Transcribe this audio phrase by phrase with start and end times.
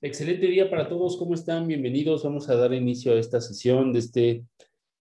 [0.00, 1.16] Excelente día para todos.
[1.16, 1.66] ¿Cómo están?
[1.66, 2.22] Bienvenidos.
[2.22, 4.44] Vamos a dar inicio a esta sesión de este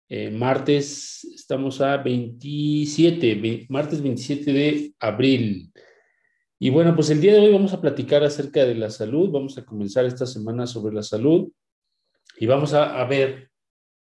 [0.09, 1.23] eh, martes.
[1.35, 5.71] Estamos a 27, martes 27 de abril.
[6.57, 9.29] Y bueno, pues el día de hoy vamos a platicar acerca de la salud.
[9.29, 11.51] Vamos a comenzar esta semana sobre la salud
[12.39, 13.51] y vamos a, a ver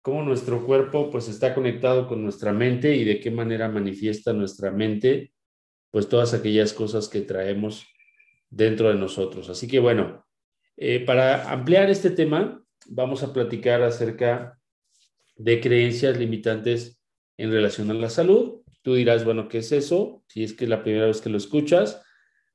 [0.01, 4.71] cómo nuestro cuerpo pues está conectado con nuestra mente y de qué manera manifiesta nuestra
[4.71, 5.33] mente
[5.91, 7.85] pues todas aquellas cosas que traemos
[8.49, 9.49] dentro de nosotros.
[9.49, 10.24] Así que bueno,
[10.77, 14.59] eh, para ampliar este tema, vamos a platicar acerca
[15.37, 17.01] de creencias limitantes
[17.37, 18.61] en relación a la salud.
[18.81, 20.23] Tú dirás, bueno, ¿qué es eso?
[20.27, 22.01] Si es que es la primera vez que lo escuchas,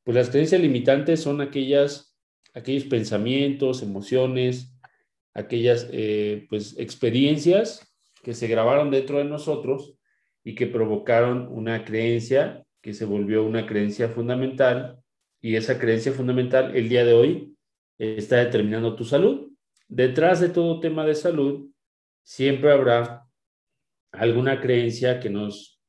[0.04, 2.16] pues las creencias limitantes son aquellas,
[2.54, 4.74] aquellos pensamientos, emociones,
[5.34, 9.94] aquellas eh, pues, experiencias que se grabaron dentro de nosotros
[10.44, 14.98] y que provocaron una creencia que se volvió una creencia fundamental
[15.40, 17.56] y esa creencia fundamental el día de hoy
[18.00, 19.52] está determinando tu salud.
[19.88, 21.70] Detrás de todo tema de salud,
[22.22, 23.26] siempre habrá
[24.12, 25.80] alguna creencia que nos,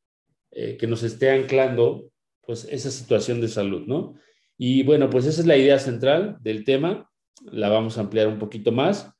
[0.51, 4.15] eh, que nos esté anclando pues esa situación de salud, ¿no?
[4.57, 7.09] Y bueno, pues esa es la idea central del tema,
[7.43, 9.11] la vamos a ampliar un poquito más.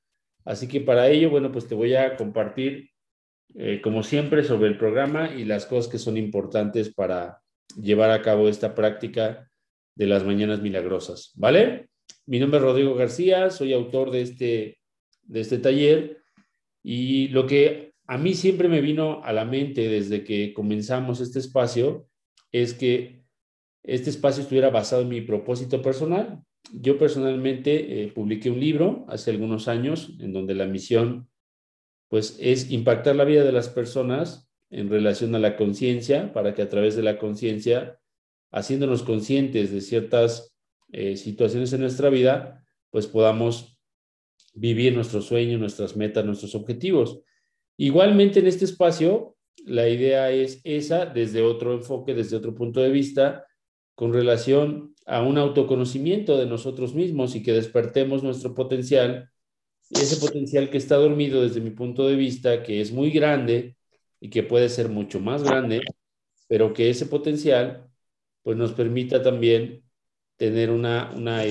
[0.43, 2.89] Así que para ello, bueno, pues te voy a compartir,
[3.55, 7.41] eh, como siempre, sobre el programa y las cosas que son importantes para
[7.79, 9.49] llevar a cabo esta práctica
[9.95, 11.90] de las mañanas milagrosas, ¿vale?
[12.25, 14.79] Mi nombre es Rodrigo García, soy autor de este,
[15.23, 16.21] de este taller
[16.83, 21.39] y lo que a mí siempre me vino a la mente desde que comenzamos este
[21.39, 22.07] espacio
[22.51, 23.23] es que
[23.83, 26.43] este espacio estuviera basado en mi propósito personal.
[26.71, 31.27] Yo personalmente eh, publiqué un libro hace algunos años en donde la misión
[32.07, 36.61] pues es impactar la vida de las personas en relación a la conciencia para que
[36.61, 37.99] a través de la conciencia,
[38.51, 40.53] haciéndonos conscientes de ciertas
[40.91, 43.79] eh, situaciones en nuestra vida, pues podamos
[44.53, 47.21] vivir nuestros sueños, nuestras metas, nuestros objetivos.
[47.77, 52.89] Igualmente en este espacio, la idea es esa desde otro enfoque, desde otro punto de
[52.89, 53.45] vista,
[53.95, 59.29] con relación a un autoconocimiento de nosotros mismos y que despertemos nuestro potencial,
[59.89, 63.75] ese potencial que está dormido desde mi punto de vista, que es muy grande
[64.19, 65.81] y que puede ser mucho más grande,
[66.47, 67.87] pero que ese potencial
[68.43, 69.83] pues nos permita también
[70.41, 71.43] tener una, una,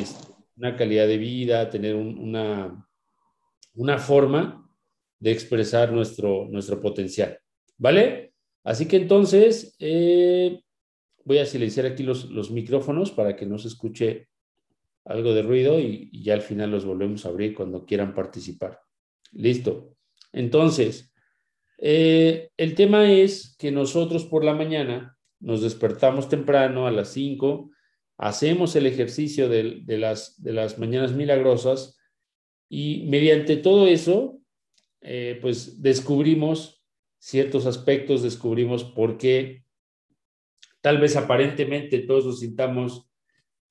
[0.56, 2.88] una calidad de vida, tener una,
[3.74, 4.68] una forma
[5.20, 7.38] de expresar nuestro, nuestro potencial.
[7.78, 8.32] ¿Vale?
[8.64, 10.60] Así que entonces eh,
[11.24, 14.26] voy a silenciar aquí los, los, micrófonos para que no se escuche
[15.04, 18.80] algo de ruido y, ya al final los volvemos a abrir cuando quieran participar.
[19.30, 19.94] Listo.
[20.32, 21.14] Entonces,
[21.78, 27.70] eh, el tema es que nosotros por la mañana nos despertamos temprano a las 5
[28.20, 31.98] hacemos el ejercicio de, las, de las mañanas milagrosas
[32.68, 34.38] y mediante todo eso,
[35.00, 36.84] eh, pues descubrimos
[37.18, 39.64] ciertos aspectos, descubrimos por qué
[40.82, 43.10] tal vez aparentemente todos nos sintamos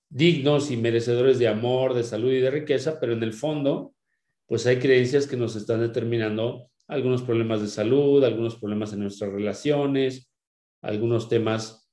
[0.09, 3.93] dignos y merecedores de amor, de salud y de riqueza, pero en el fondo,
[4.47, 9.31] pues hay creencias que nos están determinando algunos problemas de salud, algunos problemas en nuestras
[9.31, 10.31] relaciones,
[10.81, 11.87] algunos temas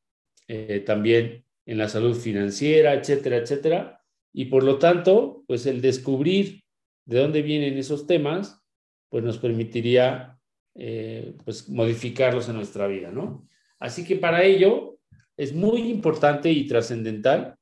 [0.48, 4.00] eh, también en la salud financiera, etcétera, etcétera.
[4.32, 6.62] Y por lo tanto, pues el descubrir
[7.04, 8.62] de dónde vienen esos temas,
[9.08, 10.38] pues nos permitiría
[10.74, 13.48] eh, pues modificarlos en nuestra vida, ¿no?
[13.78, 14.98] Así que para ello
[15.36, 17.56] es muy importante y trascendental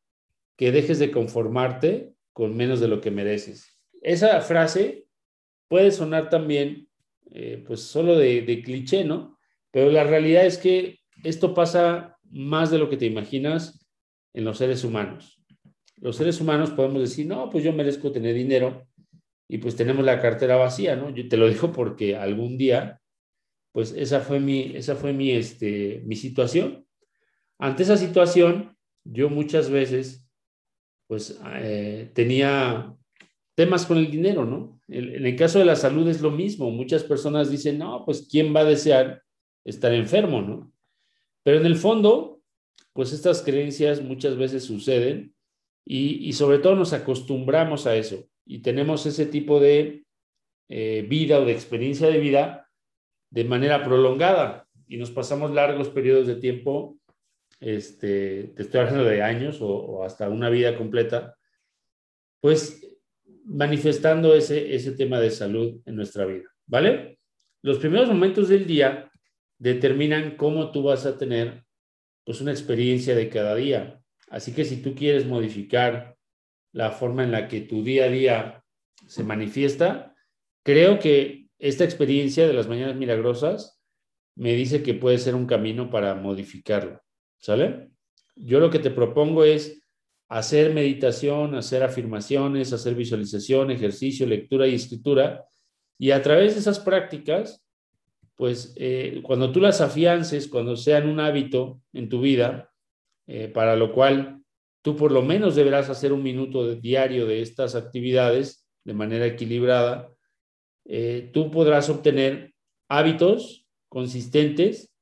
[0.56, 3.80] que dejes de conformarte con menos de lo que mereces.
[4.02, 5.06] Esa frase
[5.68, 6.88] puede sonar también,
[7.30, 9.38] eh, pues solo de, de cliché, ¿no?
[9.70, 13.83] Pero la realidad es que esto pasa más de lo que te imaginas
[14.34, 15.40] en los seres humanos.
[15.96, 18.86] Los seres humanos podemos decir, no, pues yo merezco tener dinero
[19.48, 21.10] y pues tenemos la cartera vacía, ¿no?
[21.10, 23.00] Yo te lo digo porque algún día,
[23.72, 26.86] pues esa fue mi, esa fue mi, este, mi situación.
[27.58, 30.26] Ante esa situación, yo muchas veces,
[31.06, 32.94] pues eh, tenía
[33.54, 34.80] temas con el dinero, ¿no?
[34.88, 36.70] En el caso de la salud es lo mismo.
[36.70, 39.22] Muchas personas dicen, no, pues ¿quién va a desear
[39.64, 40.72] estar enfermo, ¿no?
[41.42, 42.40] Pero en el fondo,
[42.94, 45.34] pues estas creencias muchas veces suceden
[45.84, 50.04] y, sobre todo nos acostumbramos a eso y tenemos ese tipo de
[50.68, 52.70] eh, vida o de experiencia de vida
[53.30, 56.96] de manera prolongada y nos pasamos largos periodos de tiempo,
[57.60, 61.36] este, te estoy hablando de años o, o hasta una vida completa,
[62.40, 62.86] pues
[63.44, 67.18] manifestando ese, ese tema de salud en nuestra vida, ¿vale?
[67.60, 69.10] Los primeros momentos del día
[69.58, 71.64] determinan cómo tú vas a tener
[72.24, 74.00] pues una experiencia de cada día.
[74.28, 76.16] Así que si tú quieres modificar
[76.72, 78.64] la forma en la que tu día a día
[79.06, 80.14] se manifiesta,
[80.62, 83.80] creo que esta experiencia de las mañanas milagrosas
[84.36, 87.00] me dice que puede ser un camino para modificarlo.
[87.38, 87.90] ¿Sale?
[88.34, 89.80] Yo lo que te propongo es
[90.28, 95.44] hacer meditación, hacer afirmaciones, hacer visualización, ejercicio, lectura y escritura.
[95.98, 97.63] Y a través de esas prácticas,
[98.36, 102.72] pues eh, cuando tú las afiances, cuando sean un hábito en tu vida,
[103.26, 104.42] eh, para lo cual
[104.82, 110.10] tú por lo menos deberás hacer un minuto diario de estas actividades de manera equilibrada,
[110.84, 112.52] eh, tú podrás obtener
[112.88, 114.92] hábitos consistentes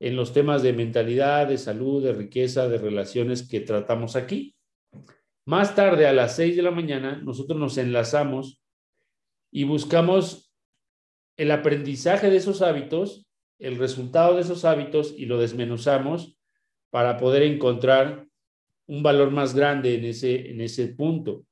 [0.00, 4.56] en los temas de mentalidad, de salud, de riqueza, de relaciones que tratamos aquí.
[5.44, 8.62] Más tarde, a las 6 de la mañana, nosotros nos enlazamos
[9.52, 10.49] y buscamos
[11.40, 13.26] el aprendizaje de esos hábitos,
[13.58, 16.36] el resultado de esos hábitos y lo desmenuzamos
[16.90, 18.26] para poder encontrar
[18.86, 21.46] un valor más grande en ese, en ese punto.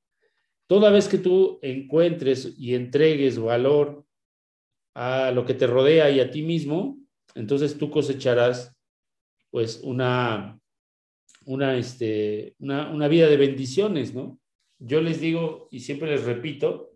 [0.66, 4.04] Toda vez que tú encuentres y entregues valor
[4.92, 6.98] a lo que te rodea y a ti mismo,
[7.34, 8.76] entonces tú cosecharás
[9.48, 10.60] pues una,
[11.46, 14.38] una, este, una, una vida de bendiciones, ¿no?
[14.78, 16.90] Yo les digo y siempre les repito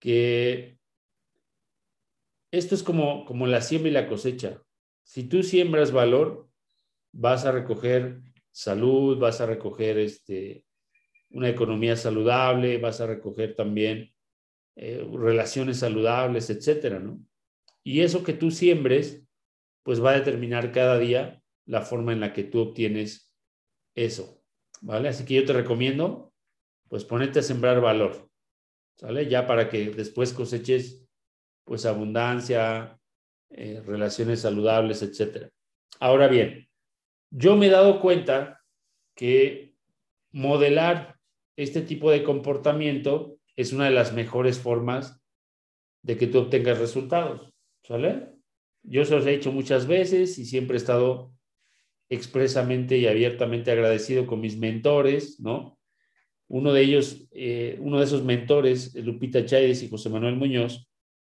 [0.00, 0.79] que
[2.50, 4.62] esto es como, como la siembra y la cosecha.
[5.02, 6.48] Si tú siembras valor,
[7.12, 8.20] vas a recoger
[8.52, 10.64] salud, vas a recoger este,
[11.30, 14.12] una economía saludable, vas a recoger también
[14.76, 17.20] eh, relaciones saludables, etcétera, ¿no?
[17.82, 19.22] Y eso que tú siembres,
[19.82, 23.32] pues va a determinar cada día la forma en la que tú obtienes
[23.94, 24.42] eso,
[24.80, 25.08] ¿vale?
[25.08, 26.32] Así que yo te recomiendo,
[26.88, 28.28] pues ponerte a sembrar valor,
[28.96, 29.28] ¿sale?
[29.28, 31.06] Ya para que después coseches,
[31.64, 32.98] pues abundancia,
[33.50, 35.50] eh, relaciones saludables, etcétera.
[35.98, 36.68] Ahora bien,
[37.30, 38.60] yo me he dado cuenta
[39.14, 39.74] que
[40.32, 41.16] modelar
[41.56, 45.20] este tipo de comportamiento es una de las mejores formas
[46.02, 48.28] de que tú obtengas resultados, ¿sale?
[48.82, 51.32] Yo se los he hecho muchas veces y siempre he estado
[52.08, 55.78] expresamente y abiertamente agradecido con mis mentores, ¿no?
[56.48, 60.89] Uno de ellos, eh, uno de esos mentores, Lupita Chávez y José Manuel Muñoz,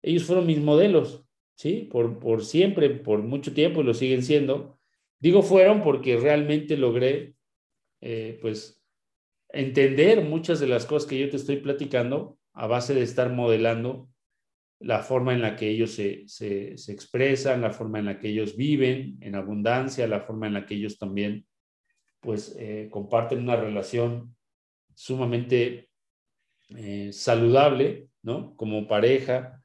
[0.01, 1.23] ellos fueron mis modelos,
[1.55, 1.89] ¿sí?
[1.91, 4.79] Por, siempre, por mucho tiempo y lo siguen siendo.
[5.19, 7.35] Digo fueron porque realmente logré,
[8.01, 8.83] eh, pues,
[9.49, 14.09] entender muchas de las cosas que yo te estoy platicando a base de estar modelando
[14.81, 19.17] la forma en la que ellos se, expresan, la forma en la que ellos viven
[19.21, 21.45] en abundancia, la forma en la que ellos también
[22.19, 24.35] pues eh, comparten una relación
[24.95, 25.89] sumamente
[26.69, 28.55] eh, saludable, ¿no?
[28.55, 29.60] Como pareja.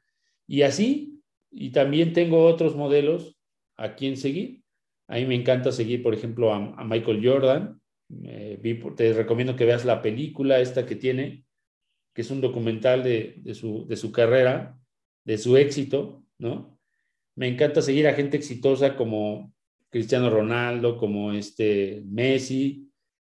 [0.47, 3.37] Y así, y también tengo otros modelos
[3.77, 4.63] a quien seguir.
[5.09, 7.81] A mí me encanta seguir, por ejemplo, a, Michael Jordan.
[8.97, 11.45] te recomiendo que veas la película esta que tiene,
[12.15, 14.79] que es un documental de, su, de su carrera,
[15.25, 16.79] de su éxito, ¿no?
[17.37, 19.53] Me encanta seguir a gente exitosa como
[19.91, 22.91] Cristiano Ronaldo, como este Messi.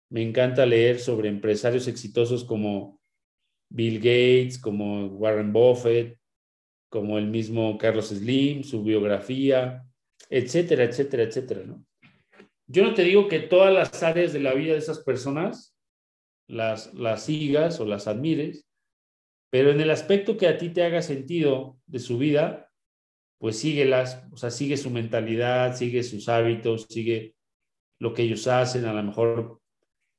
[0.10, 3.02] Me encanta leer sobre empresarios exitosos como
[3.70, 6.17] Bill Gates, como Warren Buffett,
[6.89, 9.84] como el mismo Carlos Slim, su biografía,
[10.30, 11.86] etcétera, etcétera, etcétera, ¿no?
[12.69, 15.73] Yo no te digo que todas las áreas de la vida de esas personas
[16.47, 18.65] las, las sigas o las admires,
[19.50, 22.69] pero en el aspecto que a ti te haga sentido de su vida,
[23.39, 27.36] pues síguelas, o sea, sigue su mentalidad, sigue sus hábitos, sigue
[28.00, 29.62] lo que ellos hacen, a lo mejor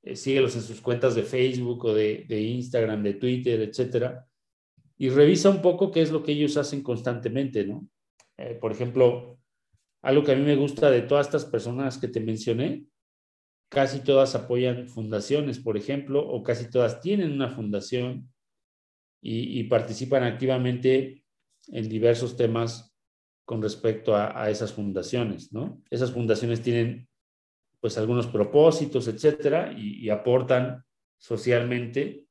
[0.03, 4.28] eh, síguelos en sus cuentas de Facebook o de, Instagram, de Twitter, etcétera,
[4.99, 7.89] y revisa un poco qué es lo que ellos hacen constantemente, ¿no?
[8.37, 9.39] Eh, por ejemplo,
[10.03, 12.85] algo que a mí me gusta de todas estas personas que te mencioné,
[13.71, 18.33] casi todas apoyan fundaciones, por ejemplo, o casi todas tienen una fundación
[19.21, 21.25] y, participan activamente
[21.69, 22.95] en diversos temas
[23.45, 25.83] con respecto a, esas fundaciones, ¿no?
[25.91, 27.09] Esas fundaciones tienen
[27.81, 30.85] pues algunos propósitos, etcétera, y, aportan
[31.19, 32.25] socialmente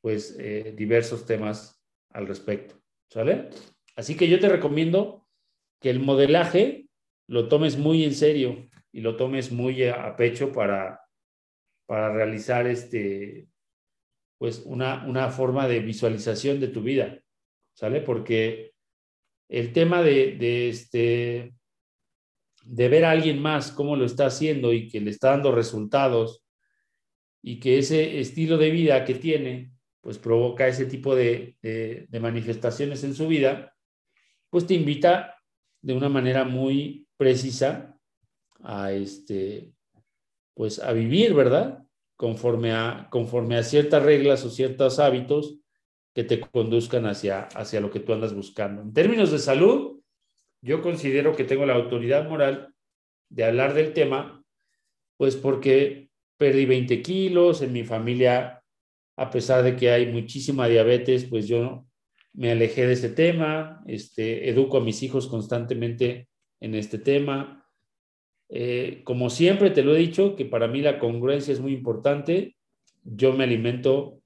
[0.00, 1.79] pues eh, diversos temas
[2.10, 3.50] al respecto, ¿sale?
[3.96, 5.26] Así que yo te recomiendo
[5.80, 6.88] que el modelaje
[7.26, 11.00] lo tomes muy en serio y lo tomes muy a, pecho para,
[11.86, 13.48] para realizar este,
[14.38, 17.20] pues una, una forma de visualización de tu vida,
[17.74, 18.00] ¿sale?
[18.00, 18.72] Porque
[19.48, 21.54] el tema de, de, este,
[22.64, 26.44] de ver a alguien más cómo lo está haciendo y que le está dando resultados
[27.42, 33.04] y que ese estilo de vida que tiene, pues provoca ese tipo de, de, manifestaciones
[33.04, 33.74] en su vida,
[34.48, 35.36] pues te invita
[35.82, 37.96] de una manera muy precisa
[38.62, 39.72] a este,
[40.54, 41.84] pues a vivir, ¿verdad?
[42.20, 45.58] conforme a, conforme a ciertas reglas o ciertos hábitos
[46.14, 48.82] que te conduzcan hacia, hacia lo que tú andas buscando.
[48.82, 50.02] En términos de salud,
[50.60, 52.74] yo considero que tengo la autoridad moral
[53.30, 54.44] de hablar del tema,
[55.16, 58.59] pues porque perdí 20 kilos, en mi familia,
[59.20, 61.84] a pesar de que hay muchísima diabetes, pues yo
[62.32, 66.26] me alejé de ese tema, este, educo a mis hijos constantemente
[66.58, 67.68] en este tema.
[68.48, 72.56] Eh, como siempre te lo he dicho, que para mí la congruencia es muy importante.
[73.04, 74.22] Yo me alimento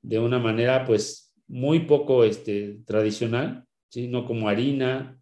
[0.00, 4.08] de una manera, pues, muy poco este, tradicional, ¿sí?
[4.08, 5.20] No como harina,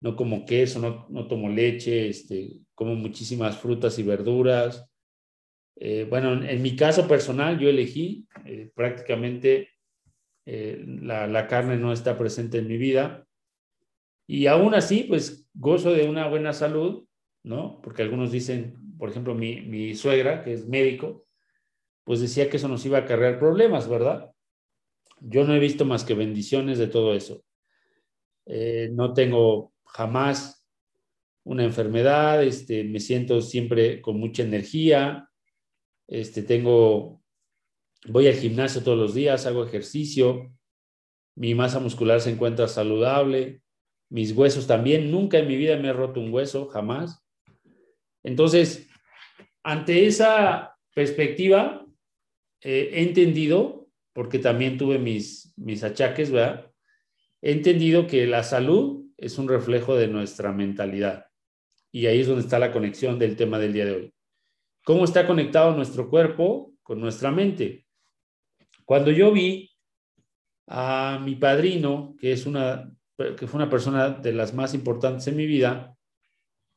[0.00, 4.88] no como queso, no, no tomo leche, este, como muchísimas frutas y verduras.
[5.76, 9.70] Eh, bueno, en, mi caso personal, yo elegí eh, prácticamente
[10.44, 13.26] eh, la, carne no está presente en mi vida.
[14.26, 17.06] Y aún así, pues gozo de una buena salud,
[17.42, 17.80] ¿no?
[17.82, 21.26] Porque algunos dicen, por ejemplo, mi, mi suegra, que es médico,
[22.04, 24.30] pues decía que eso nos iba a acarrear problemas, ¿verdad?
[25.20, 27.44] Yo no he visto más que bendiciones de todo eso.
[28.92, 30.60] no tengo jamás
[31.44, 35.29] una enfermedad, este, me siento siempre con mucha energía,
[36.10, 37.22] este, tengo,
[38.08, 40.52] voy al gimnasio todos los días, hago ejercicio,
[41.36, 43.62] mi masa muscular se encuentra saludable,
[44.10, 47.24] mis huesos también, nunca en mi vida me he roto un hueso, jamás.
[48.24, 48.88] Entonces,
[49.62, 51.86] ante esa perspectiva,
[52.60, 56.72] eh, he entendido, porque también tuve mis, mis achaques, ¿verdad?
[57.40, 61.26] He entendido que la salud es un reflejo de nuestra mentalidad.
[61.92, 64.14] Y ahí es donde está la conexión del tema del día de hoy.
[64.84, 67.86] ¿Cómo está conectado nuestro cuerpo con nuestra mente?
[68.84, 69.70] Cuando yo vi
[70.66, 75.36] a mi padrino, que, es una, que fue una persona de las más importantes en
[75.36, 75.96] mi vida,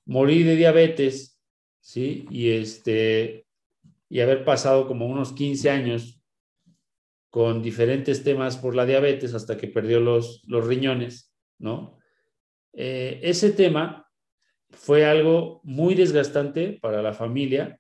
[0.06, 1.40] morir de diabetes,
[1.80, 2.26] ¿sí?
[2.30, 3.48] Y, este,
[4.10, 6.22] y haber pasado como unos 15 años
[7.30, 11.98] con diferentes temas por la diabetes hasta que perdió los, los riñones, ¿no?
[12.74, 14.08] Eh, ese tema
[14.70, 17.80] fue algo muy desgastante para la familia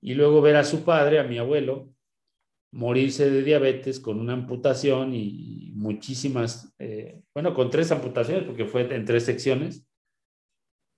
[0.00, 1.92] y luego ver a su padre, a mi abuelo,
[2.72, 8.82] morirse de diabetes con una amputación y muchísimas, eh, bueno, con tres amputaciones porque fue
[8.94, 9.86] en tres secciones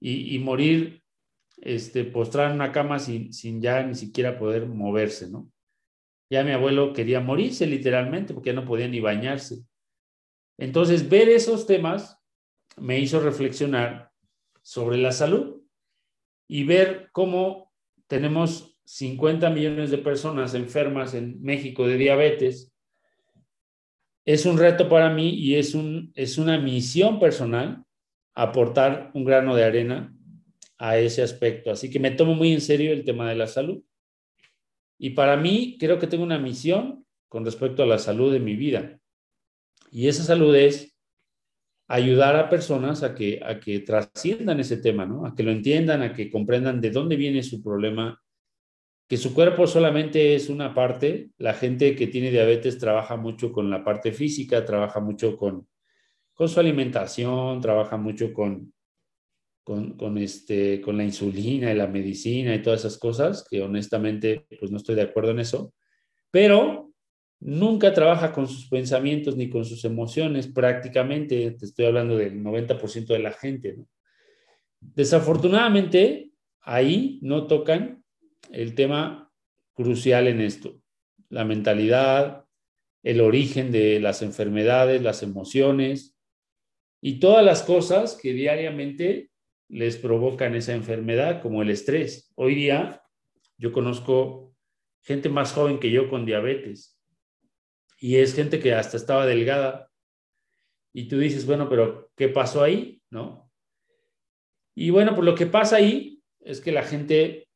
[0.00, 1.02] y, morir
[1.56, 5.50] este, postrado en una cama sin, sin ya ni siquiera poder moverse, ¿no?
[6.30, 9.64] Ya mi abuelo quería morirse literalmente porque ya no podía ni bañarse.
[10.58, 12.18] Entonces, ver esos temas
[12.76, 14.12] me hizo reflexionar
[14.62, 15.62] sobre la salud
[16.48, 17.72] y ver cómo
[18.06, 22.72] tenemos 50 millones de personas enfermas en México de diabetes.
[24.24, 27.84] Es un reto para mí y es, un, es una misión personal
[28.34, 30.16] aportar un grano de arena
[30.78, 31.70] a ese aspecto.
[31.70, 33.82] Así que me tomo muy en serio el tema de la salud.
[34.98, 38.56] Y para mí creo que tengo una misión con respecto a la salud de mi
[38.56, 38.98] vida.
[39.92, 40.96] Y esa salud es
[41.88, 45.26] ayudar a personas a que, a que trasciendan ese tema, ¿no?
[45.26, 48.18] A que lo entiendan, a que comprendan de dónde viene su problema,
[49.08, 51.30] que su cuerpo solamente es una parte.
[51.38, 55.66] La gente que tiene diabetes trabaja mucho con la parte física, trabaja mucho con,
[56.34, 58.74] con su alimentación, trabaja mucho con,
[59.64, 64.46] con, con, este, con la insulina y la medicina y todas esas cosas, que honestamente
[64.60, 65.72] pues no estoy de acuerdo en eso.
[66.30, 66.92] Pero
[67.40, 73.06] nunca trabaja con sus pensamientos ni con sus emociones prácticamente, te estoy hablando del 90%
[73.06, 73.78] de la gente.
[74.80, 77.97] Desafortunadamente, ahí no tocan
[78.50, 79.32] el tema
[79.74, 80.80] crucial en esto,
[81.28, 82.44] la mentalidad,
[83.02, 86.16] el origen de las enfermedades, las emociones
[87.00, 89.30] y todas las cosas que diariamente
[89.68, 92.32] les provocan esa enfermedad, como el estrés.
[92.34, 93.02] Hoy día
[93.56, 94.54] yo conozco
[95.02, 96.98] gente más joven que yo con diabetes
[98.00, 99.90] y es gente que hasta estaba delgada.
[100.92, 103.02] Y tú dices, bueno, pero ¿qué pasó ahí?
[103.10, 103.50] ¿No?
[104.74, 107.47] Y bueno, pues lo que pasa ahí es que la gente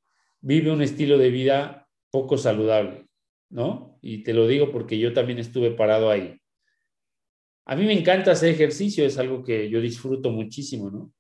[0.43, 3.07] vive un estilo de vida poco saludable,
[3.49, 3.99] ¿no?
[4.03, 6.39] Y te lo digo porque yo también estuve parado ahí.
[7.65, 11.13] A mí me encanta hacer ejercicio, es algo que yo disfruto muchísimo, ¿no?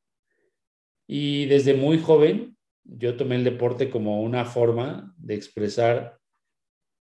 [1.07, 6.19] Y desde muy joven yo tomé el deporte como una forma de expresar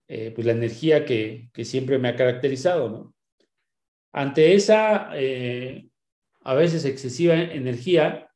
[0.07, 3.15] eh, pues la energía que, siempre me ha caracterizado, ¿no?
[4.11, 5.87] Ante esa eh,
[6.41, 8.29] a veces excesiva energía,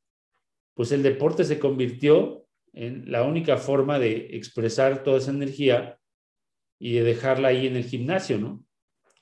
[0.75, 2.42] pues el deporte se convirtió
[2.73, 5.99] la única forma de expresar toda esa energía
[6.79, 8.63] y de dejarla ahí en el gimnasio, ¿no?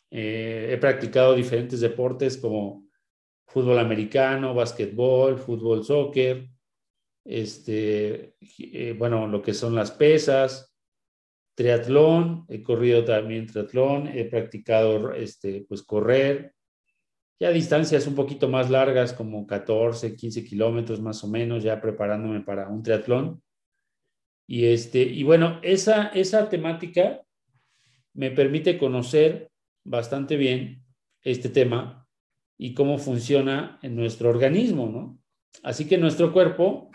[0.10, 2.86] Eh, he practicado diferentes deportes como
[3.48, 6.50] fútbol americano, básquetbol, fútbol, soccer,
[7.26, 8.36] este,
[8.98, 10.72] bueno, lo que son las pesas,
[11.56, 16.56] triatlón, he corrido también triatlón, he practicado este, pues correr,
[17.42, 22.42] ya distancias un poquito más largas, como 14, 15 kilómetros más o menos, ya preparándome
[22.42, 23.42] para un triatlón.
[24.48, 27.24] Y, este, y bueno, esa, esa temática
[28.14, 29.50] me permite conocer
[29.84, 30.86] bastante bien
[31.24, 32.08] este tema
[32.60, 35.20] y cómo funciona en nuestro organismo, ¿no?
[35.64, 36.92] Así que nuestro cuerpo,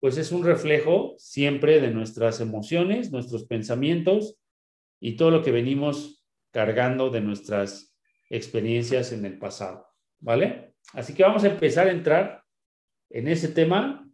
[0.00, 4.38] pues es un reflejo siempre de nuestras emociones, nuestros pensamientos
[5.02, 7.95] y todo lo que venimos cargando de nuestras
[8.30, 9.86] experiencias en el pasado,
[10.18, 10.74] ¿vale?
[10.92, 12.42] Así que vamos a empezar a entrar
[13.10, 14.08] en ese tema.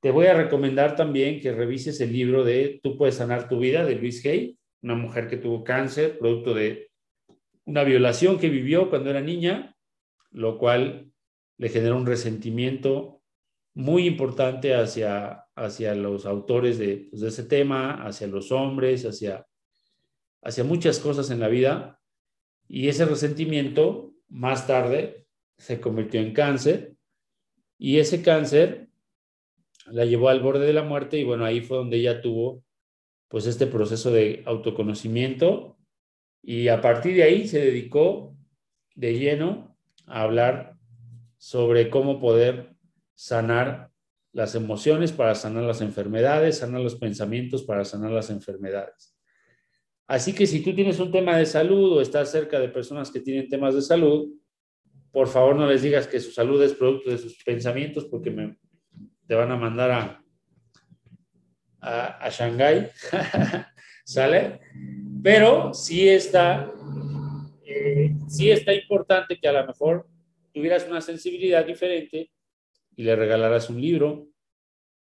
[0.00, 3.84] Te voy a recomendar también que revises el libro de Tú puedes sanar tu vida
[3.84, 6.90] de Luis Hay, una mujer que tuvo cáncer, producto de
[7.64, 9.74] una violación que vivió cuando era niña,
[10.30, 11.10] lo cual
[11.56, 13.20] le generó un resentimiento
[13.74, 19.46] muy importante hacia, hacia los autores de, pues, de ese tema, hacia los hombres, hacia,
[20.42, 21.97] hacia muchas cosas en la vida
[22.68, 25.26] y ese resentimiento más tarde
[25.56, 26.94] se convirtió en cáncer
[27.78, 28.88] y ese cáncer
[29.86, 32.62] la llevó al borde de la muerte y bueno, ahí fue donde ella tuvo
[33.28, 35.78] pues este proceso de autoconocimiento
[36.42, 38.36] y a partir de ahí se dedicó
[38.94, 39.76] de lleno
[40.06, 40.76] a hablar
[41.38, 42.74] sobre cómo poder
[43.14, 43.90] sanar
[44.32, 49.17] las emociones para sanar las enfermedades, sanar los pensamientos para sanar las enfermedades.
[50.08, 53.20] Así que si tú tienes un tema de salud o estás cerca de personas que
[53.20, 54.32] tienen temas de salud,
[55.12, 58.56] por favor no les digas que su salud es producto de sus pensamientos porque me,
[59.26, 60.24] te van a mandar a,
[61.80, 62.88] a, a Shanghái,
[64.04, 64.60] ¿sale?
[65.22, 66.72] Pero sí está,
[67.66, 70.08] eh, sí está importante que a lo mejor
[70.54, 72.30] tuvieras una sensibilidad diferente
[72.96, 74.26] y le regalaras un libro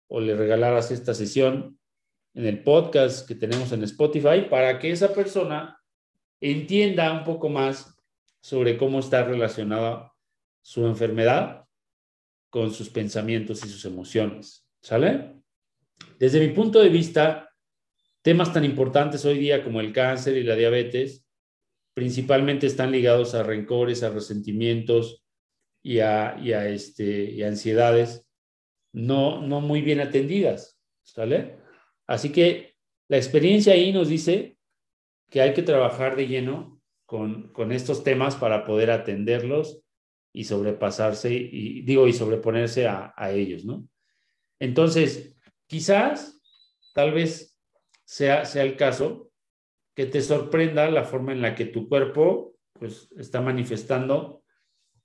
[0.08, 1.79] o le regalaras esta sesión
[2.34, 5.80] en el podcast que tenemos en Spotify para que esa persona
[6.40, 7.96] entienda un poco más
[8.40, 10.12] sobre cómo está relacionada
[10.62, 11.64] su enfermedad
[12.48, 14.66] con sus pensamientos y sus emociones.
[14.82, 15.36] ¿Sale?
[16.18, 17.50] Desde mi punto de vista,
[18.22, 21.26] temas tan importantes hoy día como el cáncer y la diabetes
[21.94, 25.24] principalmente están ligados a rencores, a resentimientos
[25.82, 28.28] y a, y a, este, y ansiedades
[28.92, 30.78] no, no muy bien atendidas.
[31.02, 31.59] ¿Sale?
[32.10, 32.74] Así que
[33.06, 34.58] la experiencia ahí nos dice
[35.30, 39.80] que hay que trabajar de lleno con, estos temas para poder atenderlos
[40.32, 43.86] y sobrepasarse, y digo, y sobreponerse a, ellos, ¿no?
[44.58, 45.36] Entonces,
[45.68, 46.42] quizás,
[46.94, 47.56] tal vez
[48.04, 49.30] sea, sea el caso
[49.94, 54.42] que te sorprenda la forma en la que tu cuerpo, pues, está manifestando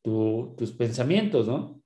[0.02, 1.84] tus pensamientos, ¿no?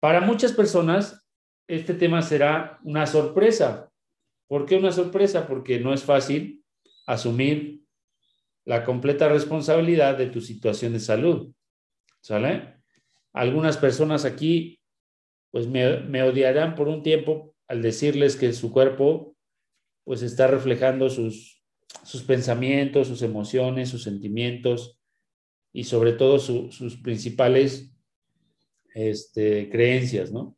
[0.00, 1.28] Para muchas personas,
[1.68, 3.90] este tema será una sorpresa,
[4.46, 5.46] ¿Por qué una sorpresa?
[5.46, 6.62] Porque no es fácil
[7.06, 7.82] asumir
[8.64, 11.52] la completa responsabilidad de tu situación de salud.
[12.20, 12.76] ¿Sale?
[13.32, 14.80] Algunas personas aquí,
[15.50, 19.36] pues me, odiarán por un tiempo al decirles que su cuerpo,
[20.04, 21.62] pues está reflejando sus,
[22.04, 24.98] sus pensamientos, sus emociones, sus sentimientos
[25.72, 27.94] y sobre todo sus principales
[28.94, 30.56] este, creencias, ¿no?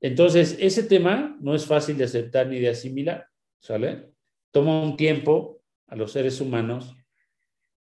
[0.00, 3.26] Entonces, ese tema no es fácil de aceptar ni de asimilar,
[3.60, 4.10] ¿sale?
[4.52, 6.94] Toma un tiempo a los seres humanos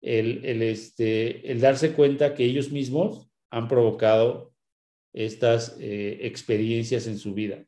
[0.01, 4.55] el, este, el darse cuenta que ellos mismos han provocado
[5.13, 7.65] estas eh, experiencias en su vida.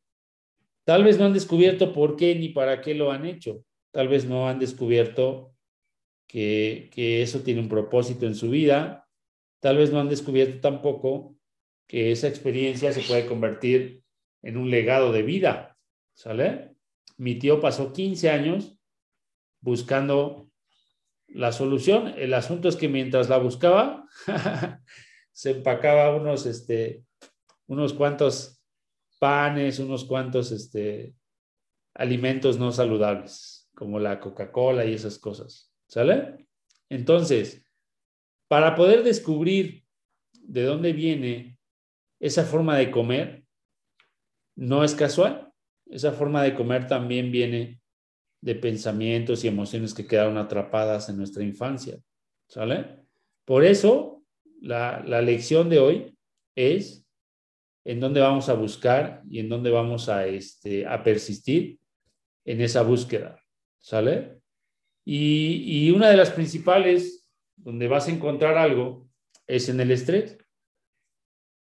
[0.85, 3.65] Tal vez no han descubierto por qué ni para qué lo han hecho.
[3.91, 5.55] Tal vez no han descubierto
[6.27, 9.07] que, que eso tiene un propósito en su vida.
[9.61, 11.37] Tal vez no han descubierto tampoco
[11.87, 14.03] que esa experiencia se puede convertir
[14.43, 15.77] en un legado de vida,
[16.15, 16.75] ¿sale?
[17.17, 18.79] Mi tío pasó 15 años
[19.61, 20.51] buscando
[21.27, 22.15] la solución.
[22.17, 24.07] El asunto es que mientras la buscaba,
[25.33, 27.05] se empacaba unos, este,
[27.67, 28.63] unos cuantos
[29.19, 31.15] panes, unos cuantos este,
[31.95, 35.73] alimentos no saludables, como la Coca-Cola y esas cosas.
[35.89, 36.47] ¿Sale?
[36.89, 37.65] Entonces,
[38.47, 39.85] para poder descubrir
[40.33, 41.59] de dónde viene
[42.21, 43.45] esa forma de comer,
[44.59, 45.53] no es casual.
[45.87, 47.81] Esa forma de comer también viene
[48.41, 51.99] de pensamientos y emociones que quedaron atrapadas en nuestra infancia.
[52.49, 53.05] ¿Sale?
[53.45, 54.25] Por eso,
[54.61, 56.19] la, lección de hoy
[56.57, 57.07] es
[57.85, 61.79] en dónde vamos a buscar y en dónde vamos a, este, a persistir
[62.45, 63.41] en esa búsqueda.
[63.81, 64.41] ¿Sale?
[65.05, 69.09] Y, una de las principales donde vas a encontrar algo
[69.47, 70.37] es en el estrés.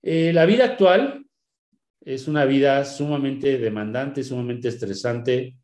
[0.02, 1.27] Eh, la vida actual
[2.08, 5.58] es una vida sumamente demandante, sumamente estresante,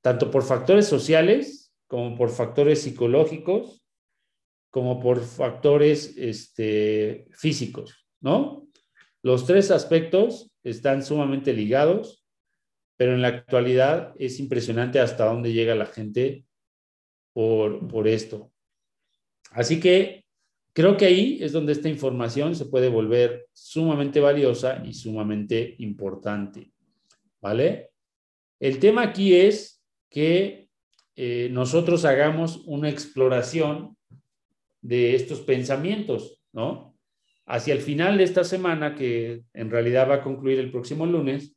[0.00, 3.84] tanto por factores sociales como por factores psicológicos,
[4.70, 8.66] como por factores este, físicos, ¿no?
[9.22, 12.24] Los tres aspectos están sumamente ligados,
[12.96, 16.46] pero en la actualidad es impresionante hasta dónde llega la gente
[17.34, 18.50] por, por esto.
[19.50, 20.24] Así que
[20.78, 26.70] creo que ahí es donde esta información se puede volver sumamente valiosa y sumamente importante,
[27.40, 27.90] ¿vale?
[28.60, 30.68] El tema aquí es que
[31.16, 33.96] eh, nosotros hagamos una exploración
[34.80, 36.96] de estos pensamientos, ¿no?
[37.44, 41.56] Hacia el final de esta semana, que en realidad va a concluir el próximo lunes,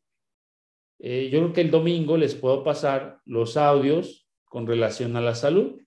[0.98, 5.36] eh, yo creo que el domingo les puedo pasar los audios con relación a la
[5.36, 5.80] salud.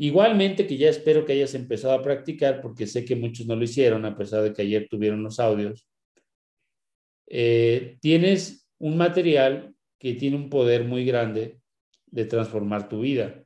[0.00, 3.64] Igualmente que ya espero que hayas empezado a practicar, porque sé que muchos no lo
[3.64, 5.88] hicieron, a pesar de que ayer tuvieron los audios.
[7.26, 11.60] Eh, tienes un material que tiene un poder muy grande
[12.06, 13.42] de transformar tu vida.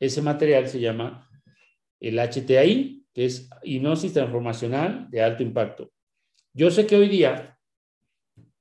[0.00, 1.28] Ese material se llama
[2.00, 5.92] el HTI, que es hipnosis transformacional de alto impacto.
[6.54, 7.58] Yo sé que hoy día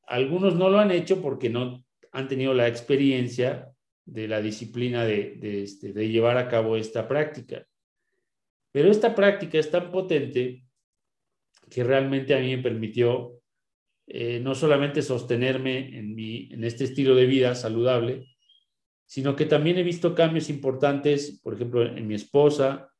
[0.06, 3.72] algunos no lo han hecho porque no han tenido la experiencia
[4.12, 7.66] de la disciplina de, este, de llevar a cabo esta práctica.
[8.74, 10.66] Pero esta práctica es tan potente
[11.70, 13.40] que realmente a mí me permitió
[14.08, 18.28] eh, no solamente sostenerme en, mi, en este estilo de vida saludable,
[19.06, 22.92] sino que también he visto cambios importantes, por ejemplo, en mi esposa.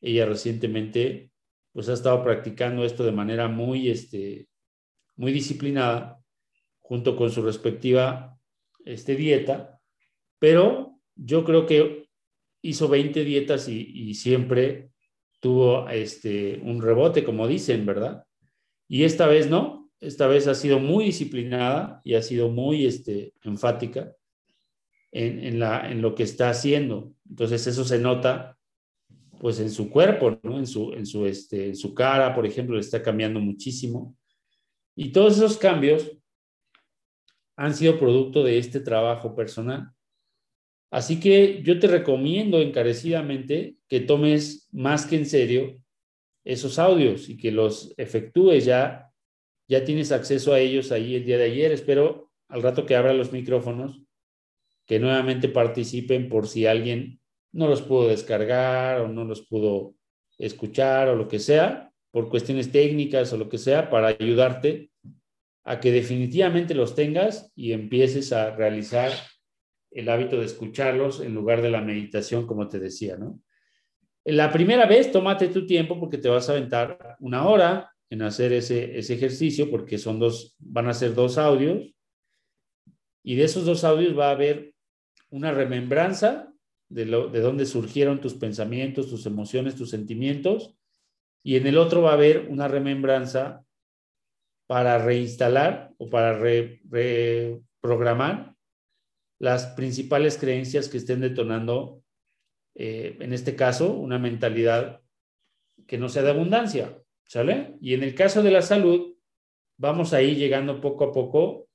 [0.00, 1.32] Ella recientemente
[1.72, 4.46] pues ha estado practicando esto de manera muy, este,
[5.16, 6.20] muy disciplinada,
[6.78, 8.38] junto con su respectiva
[8.84, 9.73] este, dieta,
[10.38, 12.08] pero yo creo que
[12.62, 14.90] hizo 20 dietas y, siempre
[15.40, 18.24] tuvo este, un rebote, como dicen, ¿verdad?
[18.88, 23.34] Y esta vez no, esta vez ha sido muy disciplinada y ha sido muy este,
[23.42, 24.12] enfática
[25.12, 27.12] en, la, en lo que está haciendo.
[27.28, 28.58] Entonces eso se nota
[29.38, 30.58] pues en su cuerpo, ¿no?
[30.58, 34.16] en, su, en, su, este, en su cara, por ejemplo, le está cambiando muchísimo.
[34.96, 36.10] Y todos esos cambios
[37.56, 39.93] han sido producto de este trabajo personal.
[40.94, 45.82] Así que yo te recomiendo encarecidamente que tomes más que en serio
[46.44, 49.10] esos audios y que los efectúes ya
[49.66, 51.72] ya tienes acceso a ellos ahí el día de ayer.
[51.72, 54.02] Espero al rato que abra los micrófonos,
[54.86, 57.18] que nuevamente participen por si alguien
[57.50, 59.96] no los pudo descargar o no los pudo
[60.38, 64.92] escuchar o lo que sea, por cuestiones técnicas o lo que sea, para ayudarte
[65.64, 69.10] a que definitivamente los tengas y empieces a realizar
[69.94, 73.40] el hábito de escucharlos en lugar de la meditación, como te decía, ¿no?
[74.24, 78.52] La primera vez, tómate tu tiempo porque te vas a aventar una hora, en hacer
[78.52, 81.92] ese, ese ejercicio porque son dos, van a ser dos audios
[83.24, 84.72] y de esos dos audios va a haber
[85.30, 86.52] una remembranza
[86.88, 90.76] de, lo, de dónde surgieron tus pensamientos, tus emociones, tus sentimientos
[91.42, 93.64] y en el otro va a haber una remembranza
[94.66, 98.53] para reinstalar o para reprogramar
[99.38, 102.02] las principales creencias que estén detonando,
[102.74, 105.00] eh, en este caso, una mentalidad
[105.86, 106.98] que no sea de abundancia.
[107.26, 107.76] ¿Sale?
[107.80, 109.16] Y en el caso de la salud,
[109.78, 111.68] vamos a ir llegando poco a poco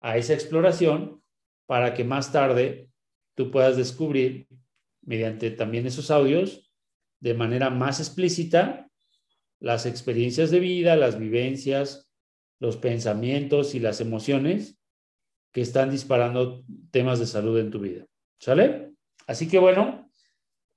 [0.00, 1.22] a esa exploración
[1.66, 2.90] para que más tarde
[3.36, 4.48] tú puedas descubrir,
[5.02, 6.72] mediante también esos audios,
[7.20, 8.90] de manera más explícita,
[9.60, 12.10] las experiencias de vida, las vivencias,
[12.58, 14.79] los pensamientos y las emociones
[15.52, 18.06] que están disparando temas de salud en tu vida.
[18.38, 18.92] ¿Sale?
[19.26, 20.10] Así que bueno,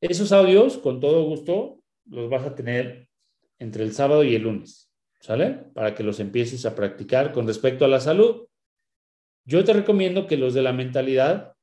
[0.01, 3.07] esos audios, con todo gusto, los vas a tener
[3.59, 5.49] entre el sábado y el lunes, ¿sale?
[5.73, 8.47] Para que los empieces a practicar con respecto a la salud.
[9.45, 11.55] Yo te recomiendo que los de la mentalidad,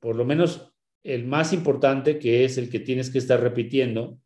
[0.00, 0.72] por lo menos
[1.04, 4.18] el más importante, que es el que tienes que estar repitiendo,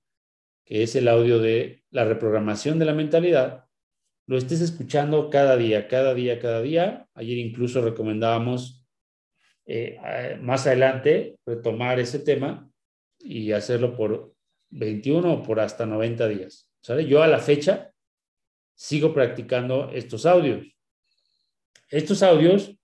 [0.64, 3.67] que es el audio de la reprogramación de la mentalidad,
[4.28, 7.08] lo estés escuchando cada día, cada día, cada día.
[7.14, 8.86] Ayer incluso recomendábamos
[9.64, 9.98] eh,
[10.42, 12.70] más adelante retomar ese tema
[13.18, 14.34] y hacerlo por
[14.68, 16.70] 21 o por hasta 90 días.
[17.06, 17.90] Yo a la fecha
[18.74, 20.66] sigo practicando estos audios.
[21.88, 22.76] Estos audios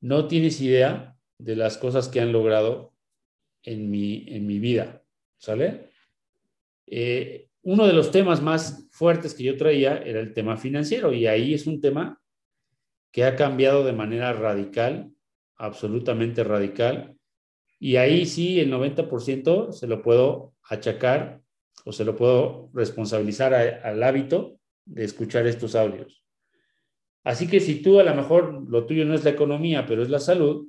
[0.00, 2.94] no tienes idea de las cosas que han logrado
[3.62, 5.04] en mi, en mi vida,
[5.38, 5.90] ¿sale?
[6.86, 11.26] Eh, uno de los temas más fuertes que yo traía era el tema financiero y
[11.26, 12.20] ahí es un tema
[13.12, 15.10] que ha cambiado de manera radical,
[15.56, 17.16] absolutamente radical.
[17.80, 21.40] Y ahí sí, el 90% se lo puedo achacar
[21.84, 26.22] o se lo puedo responsabilizar al hábito de escuchar estos audios.
[27.24, 30.10] Así que si tú a lo mejor lo tuyo no es la economía, pero es
[30.10, 30.68] la salud,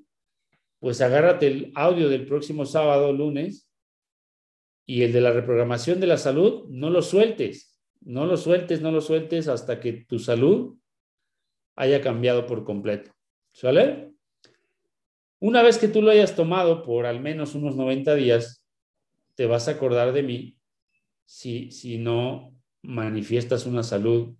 [0.79, 3.68] pues agárrate el audio del próximo sábado, lunes,
[4.89, 8.91] y el de la reprogramación de la salud, no lo sueltes, no lo sueltes, no
[8.91, 10.79] lo sueltes hasta que tu salud
[11.75, 13.11] haya cambiado por completo.
[13.51, 14.13] ¿Sale?
[15.37, 18.65] Una vez que tú lo hayas tomado por al menos unos 90 días,
[19.35, 20.57] te vas a acordar de mí
[21.23, 24.35] si, si no manifiestas una salud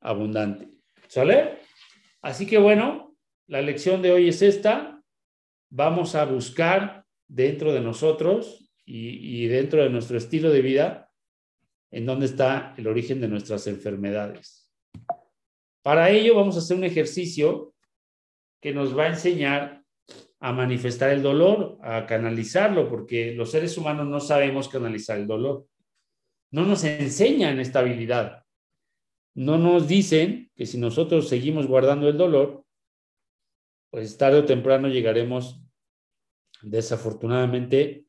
[0.00, 0.68] abundante.
[1.06, 1.60] ¿Sale?
[2.22, 3.14] Así que bueno,
[3.46, 5.00] la lección de hoy es esta.
[5.70, 11.10] Vamos a buscar dentro de nosotros y, dentro de nuestro estilo de vida
[11.90, 14.70] en dónde está el origen de nuestras enfermedades.
[15.82, 17.74] Para ello vamos a hacer un ejercicio
[18.60, 19.82] que nos va a enseñar
[20.40, 25.66] a manifestar el dolor, a canalizarlo, porque los seres humanos no sabemos canalizar el dolor.
[26.50, 28.44] No nos enseñan esta habilidad.
[29.34, 32.64] No nos dicen que si nosotros seguimos guardando el dolor,
[33.90, 35.62] pues tarde o temprano llegaremos
[36.62, 38.06] desafortunadamente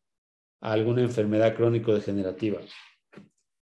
[0.63, 2.61] alguna enfermedad crónico-degenerativa.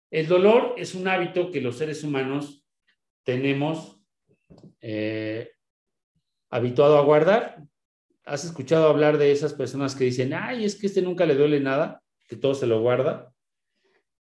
[0.10, 2.66] El dolor es un hábito que los seres humanos
[3.24, 4.02] tenemos
[4.82, 5.52] eh,
[6.50, 7.62] habituado a guardar.
[8.26, 11.60] ¿Has escuchado hablar de esas personas que dicen, ay, es que este nunca le duele
[11.60, 13.32] nada, que todo se lo guarda?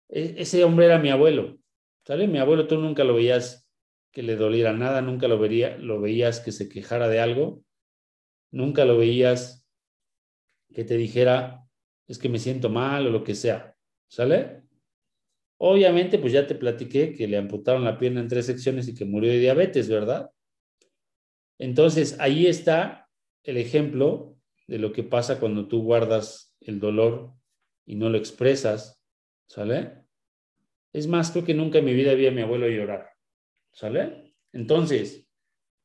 [0.10, 1.58] E, ese hombre era mi abuelo,
[2.06, 2.28] ¿sale?
[2.28, 3.70] Mi abuelo tú nunca lo veías
[4.12, 7.64] que le doliera nada, nunca lo, vería, lo veías que se quejara de algo,
[8.52, 9.66] nunca lo veías
[10.74, 11.69] que te dijera,
[12.10, 13.76] es que me siento mal o lo que sea,
[14.10, 14.64] ¿sale?
[15.60, 19.06] Obviamente, pues ya te platiqué que le amputaron la pierna en tres secciones y que
[19.06, 20.32] murió de diabetes, ¿verdad?
[21.60, 23.08] Entonces, ahí está
[23.44, 24.38] el ejemplo
[24.68, 27.34] de lo que pasa cuando tú guardas el dolor
[27.86, 29.00] y no lo expresas,
[29.48, 30.04] ¿sale?
[30.92, 33.12] Es más, creo que nunca en mi vida vi a mi abuelo llorar,
[33.72, 34.34] ¿sale?
[34.52, 35.28] Entonces,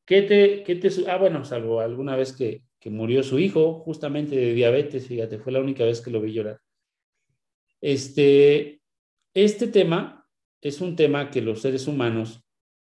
[0.06, 4.36] ¿qué te, qué te, ah, bueno, salvo alguna vez que, que murió su hijo justamente
[4.36, 6.60] de diabetes, fíjate, fue la única vez que lo vi llorar.
[7.80, 8.82] Este,
[9.32, 10.28] este tema
[10.60, 12.44] es un tema que los seres humanos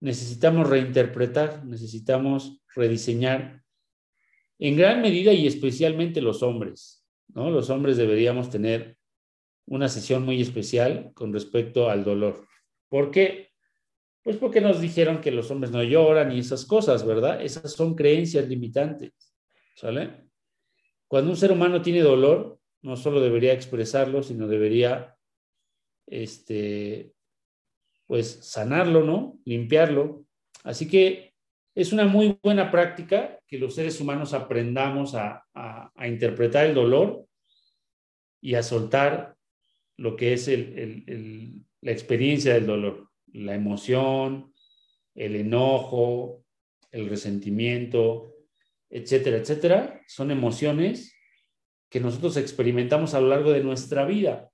[0.01, 3.63] necesitamos reinterpretar, necesitamos rediseñar
[4.59, 7.53] en gran medida y especialmente los hombres, ¿no?
[7.53, 8.97] Los hombres deberíamos tener
[9.67, 12.45] una sesión muy especial con respecto al dolor.
[12.89, 13.51] ¿Por qué?
[14.25, 17.41] Pues porque nos dijeron que los hombres no lloran y esas cosas, ¿verdad?
[17.41, 19.26] Esas son creencias limitantes,
[19.77, 20.25] ¿sale?
[21.07, 25.17] Cuando un ser humano tiene dolor, no solo debería expresarlo, sino debería
[26.07, 27.13] este,
[28.07, 29.39] pues sanarlo, ¿no?
[29.45, 30.25] Limpiarlo.
[30.65, 31.35] Así que
[31.75, 35.45] es una muy buena práctica que los seres humanos aprendamos a,
[36.07, 37.27] interpretar el dolor
[38.41, 39.37] y a soltar
[39.97, 44.53] lo que es la experiencia del dolor, la emoción,
[45.15, 46.45] el enojo,
[46.93, 48.36] el resentimiento,
[48.91, 50.01] etcétera, etcétera.
[50.07, 51.15] Son emociones
[51.91, 54.51] que nosotros experimentamos a lo largo de nuestra vida.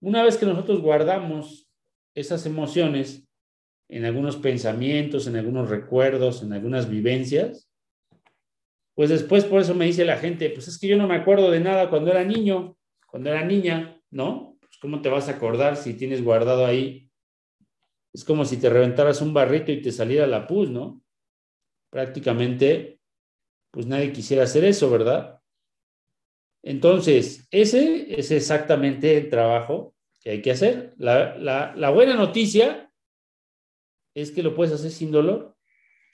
[0.00, 1.68] Una vez que nosotros guardamos
[2.14, 3.28] esas emociones
[3.88, 7.68] en algunos pensamientos, en algunos recuerdos, en algunas vivencias,
[8.94, 11.50] pues después por eso me dice la gente, pues es que yo no me acuerdo
[11.50, 12.76] de nada cuando era niño,
[13.06, 14.58] cuando era niña, ¿no?
[14.60, 17.08] Pues cómo te vas a acordar si tienes guardado ahí.
[18.12, 21.00] Es como si te reventaras un barrito y te saliera la pus, ¿no?
[21.90, 22.97] Prácticamente,
[23.70, 25.40] pues nadie quisiera hacer eso, ¿verdad?
[26.62, 30.94] Entonces, ese es exactamente el trabajo que hay que hacer.
[30.98, 32.92] La, buena noticia
[34.14, 35.56] es que lo puedes hacer sin dolor.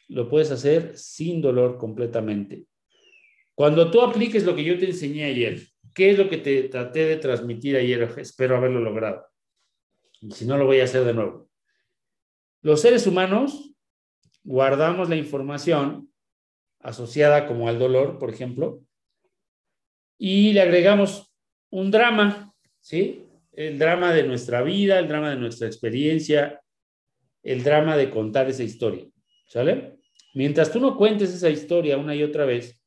[0.08, 2.66] Lo puedes hacer sin dolor completamente.
[3.54, 5.62] Cuando tú apliques lo que yo te enseñé ayer,
[5.94, 8.14] ¿qué es lo que te traté de transmitir ayer?
[8.18, 9.26] Espero haberlo logrado.
[10.20, 11.48] Y si no, lo voy a hacer de nuevo.
[12.60, 13.72] Los seres humanos
[14.42, 16.13] guardamos la información
[16.84, 18.82] asociada como al dolor, por ejemplo,
[20.18, 21.34] y le agregamos
[21.70, 23.26] un drama, ¿sí?
[23.52, 26.60] El drama de nuestra vida, el drama de nuestra experiencia,
[27.42, 29.06] el drama de contar esa historia,
[29.48, 29.98] ¿sale?
[30.34, 32.78] Mientras tú no cuentes esa historia una y otra vez,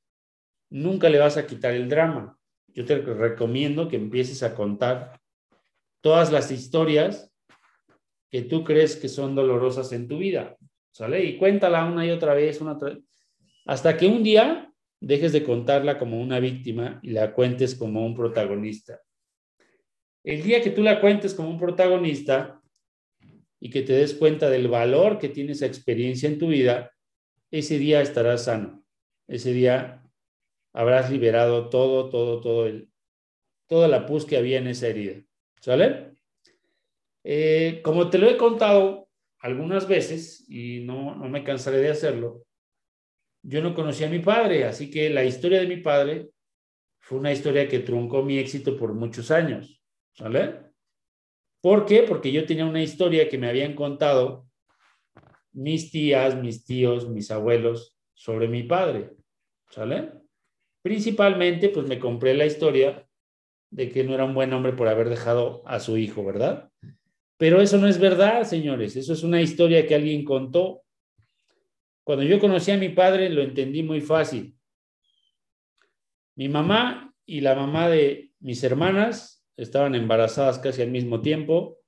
[0.70, 2.38] nunca le vas a quitar el drama.
[2.68, 5.20] Yo te recomiendo que empieces a contar
[6.02, 7.34] todas las historias
[8.30, 10.56] que tú crees que son dolorosas en tu vida,
[10.92, 11.24] ¿sale?
[11.24, 12.78] Y cuéntala una y otra vez, una
[13.68, 18.16] hasta que un día dejes de contarla como una víctima y la cuentes como un
[18.16, 19.02] protagonista.
[20.24, 22.62] El día que tú la cuentes como un protagonista
[23.60, 26.92] y que te des cuenta del valor que tiene esa experiencia en tu vida,
[27.52, 28.84] ese día estarás sano.
[29.28, 30.02] Ese día
[30.74, 32.90] habrás liberado todo, todo, todo el,
[33.68, 35.22] toda la pus que había en esa herida.
[35.60, 36.14] ¿Sale?
[37.26, 39.10] Eh, como te lo he contado
[39.40, 42.47] algunas veces y no, no me cansaré de hacerlo,
[43.44, 46.30] yo no conocí a mi padre, así que la historia de mi padre
[47.00, 49.82] fue una historia que truncó mi éxito por muchos años,
[50.14, 50.68] ¿sale?
[51.62, 52.04] ¿Por qué?
[52.04, 54.48] Porque yo tenía una historia que me habían contado
[55.54, 59.16] mis tías, mis tíos, mis abuelos sobre mi padre,
[59.70, 60.12] ¿sale?
[60.82, 63.08] Principalmente, pues me compré la historia
[63.70, 66.70] de que no era un buen hombre por haber dejado a su hijo, ¿verdad?
[67.38, 70.84] Pero eso no es verdad, señores, eso es una historia que alguien contó.
[72.08, 74.58] Cuando yo conocí a mi padre, lo entendí muy fácil.
[76.36, 81.82] Mi mamá y la mamá de mis hermanas estaban embarazadas casi al mismo tiempo.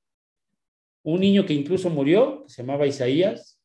[1.04, 3.64] Un niño que incluso murió, se llamaba Isaías,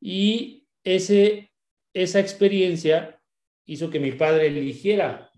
[0.00, 1.52] y ese,
[1.92, 3.20] esa experiencia
[3.64, 5.32] hizo que mi padre eligiera,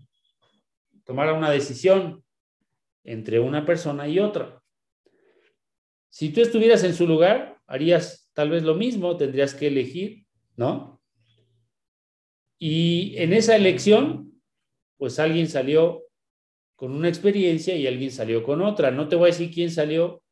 [1.03, 2.23] tomara una decisión
[3.03, 4.61] entre una persona y otra.
[6.11, 10.25] Si tú estuvieras en su lugar, harías tal vez lo mismo, tendrías que elegir,
[10.55, 11.03] ¿no?
[12.57, 14.41] Y en esa elección,
[14.95, 16.05] pues alguien salió
[16.77, 18.91] con una experiencia y alguien salió con otra.
[18.91, 20.23] No te voy a decir quién salió.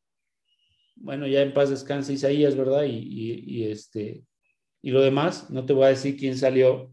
[0.96, 2.84] Bueno, ya en paz descansa Isaías, ¿verdad?
[2.88, 4.24] Y, este,
[4.80, 6.90] y lo demás, no te voy a decir quién salió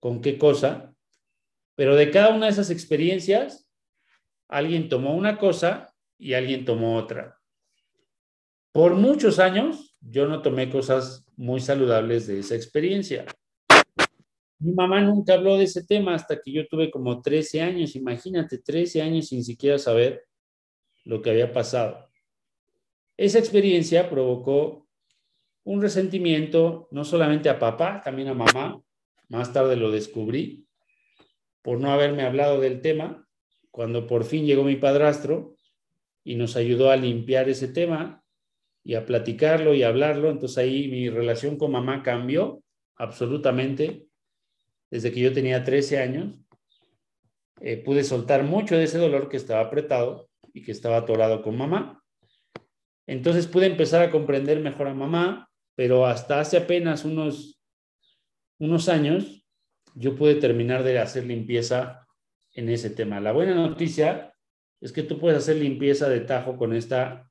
[0.00, 0.94] con qué cosa,
[1.76, 3.72] pero de cada una de esas experiencias,
[4.48, 7.38] alguien tomó una cosa y alguien tomó otra.
[8.70, 13.26] Por muchos años, yo no tomé cosas muy saludables de esa experiencia.
[14.60, 18.58] Mi mamá nunca habló de ese tema hasta que yo tuve como 13 años, imagínate,
[18.58, 20.24] 13 años sin siquiera saber
[21.04, 22.08] lo que había pasado.
[23.16, 24.88] Esa experiencia provocó
[25.64, 28.80] un resentimiento no solamente a papá, también a mamá.
[29.28, 30.66] Más tarde lo descubrí
[31.62, 33.28] por no haberme hablado del tema.
[33.70, 35.54] Cuando por fin llegó mi padrastro
[36.24, 38.24] y nos ayudó a limpiar ese tema
[38.88, 42.62] y a platicarlo y hablarlo, entonces ahí mi relación con mamá cambió
[42.96, 44.06] absolutamente
[44.90, 46.34] desde que yo tenía 13 años,
[47.60, 51.58] eh, pude soltar mucho de ese dolor que estaba apretado y que estaba atorado con
[51.58, 52.02] mamá.
[53.06, 57.60] Entonces pude empezar a comprender mejor a mamá, pero hasta hace apenas unos,
[58.58, 59.44] unos años
[59.96, 62.06] yo pude terminar de hacer limpieza
[62.54, 63.20] en ese tema.
[63.20, 64.32] La buena noticia
[64.80, 67.27] es que tú puedes hacer limpieza de tajo con esta,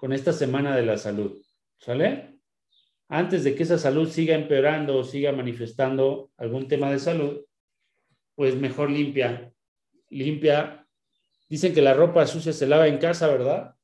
[0.00, 1.42] con esta semana de la salud.
[1.78, 2.40] ¿Sale?
[3.10, 7.44] antes de que esa salud siga empeorando o siga manifestando algún tema de salud,
[8.36, 9.52] pues mejor limpia,
[10.10, 10.86] limpia.
[11.48, 13.74] Dicen que la ropa sucia se lava en casa, ¿verdad?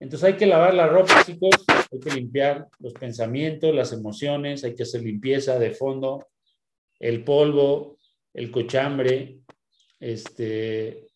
[0.00, 4.74] Entonces hay que lavar la ropa, chicos, hay que limpiar los pensamientos, las emociones, hay
[4.74, 6.26] que hacer limpieza de fondo,
[6.98, 7.98] el polvo,
[8.32, 9.38] el cochambre,
[10.00, 11.06] este,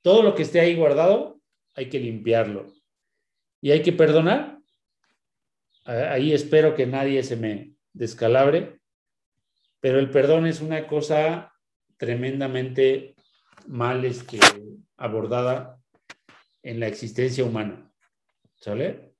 [0.00, 1.40] todo lo que esté ahí guardado,
[1.74, 2.77] hay que limpiarlo.
[3.60, 4.58] Y hay que perdonar,
[5.88, 8.78] Ahí espero que nadie se me descalabre,
[9.80, 11.54] pero el perdón es una cosa
[11.96, 13.14] tremendamente
[13.66, 14.38] mal este,
[14.98, 15.78] abordada
[16.62, 17.90] en la existencia humana.
[18.56, 19.14] ¿Sale?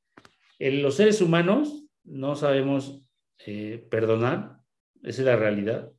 [0.58, 3.00] En los seres humanos no sabemos
[3.46, 4.58] eh, perdonar,
[5.02, 5.90] esa es la realidad.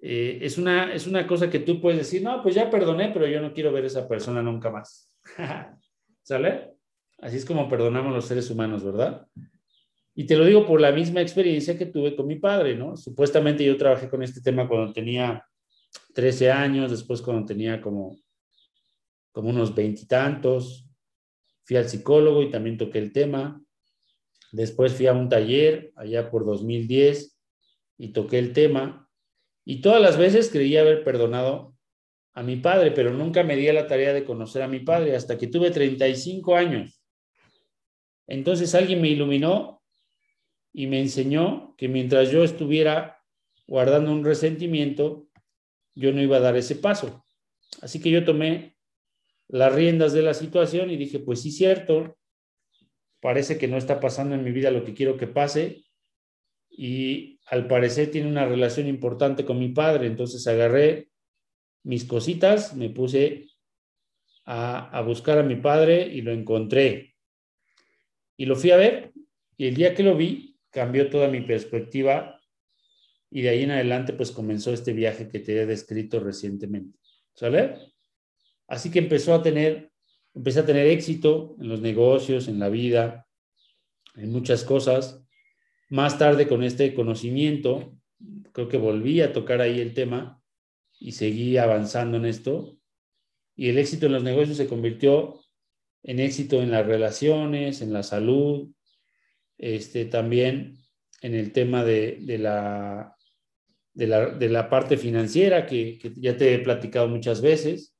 [0.00, 3.26] Eh, es, una, es una cosa que tú puedes decir, no, pues ya perdoné, pero
[3.26, 5.12] yo no quiero ver a esa persona nunca más.
[6.22, 6.73] ¿Sale?
[7.24, 9.26] Así es como perdonamos los seres humanos, ¿verdad?
[10.14, 12.98] Y te lo digo por la misma experiencia que tuve con mi padre, ¿no?
[12.98, 15.42] Supuestamente yo trabajé con este tema cuando tenía
[16.12, 18.18] 13 años, después cuando tenía como,
[19.32, 20.86] como unos veintitantos,
[21.64, 23.58] fui al psicólogo y también toqué el tema.
[24.52, 27.40] Después fui a un taller allá por 2010
[27.96, 29.08] y toqué el tema.
[29.64, 31.74] Y todas las veces creía haber perdonado
[32.34, 35.16] a mi padre, pero nunca me di a la tarea de conocer a mi padre
[35.16, 37.00] hasta que tuve 35 años.
[38.26, 39.82] Entonces alguien me iluminó
[40.72, 43.22] y me enseñó que mientras yo estuviera
[43.66, 45.28] guardando un resentimiento,
[45.94, 47.24] yo no iba a dar ese paso.
[47.80, 48.76] Así que yo tomé
[49.48, 52.16] las riendas de la situación y dije, pues sí, cierto,
[53.20, 55.84] parece que no está pasando en mi vida lo que quiero que pase
[56.70, 61.10] y al parecer tiene una relación importante con mi padre, entonces agarré
[61.84, 63.46] mis cositas, me puse
[64.46, 67.13] a, buscar a mi padre y lo encontré.
[68.36, 69.12] Y lo fui a ver
[69.56, 72.40] y el día que lo vi cambió toda mi perspectiva
[73.30, 76.98] y de ahí en adelante pues comenzó este viaje que te he descrito recientemente.
[77.34, 77.78] ¿Sale?
[78.68, 79.90] Así que empezó a tener,
[80.34, 83.26] empecé a tener éxito en los negocios, en la vida,
[84.14, 85.20] en muchas cosas.
[85.90, 87.96] Más tarde con este conocimiento,
[88.52, 90.40] creo que volví a tocar ahí el tema
[90.98, 92.78] y seguí avanzando en esto.
[93.56, 95.40] Y el éxito en los negocios se convirtió
[96.04, 98.68] en éxito en las relaciones, en la salud,
[99.58, 100.76] este, también
[101.22, 103.16] en el tema de, la,
[103.94, 107.96] de, la, parte financiera que, que ya te he platicado muchas veces.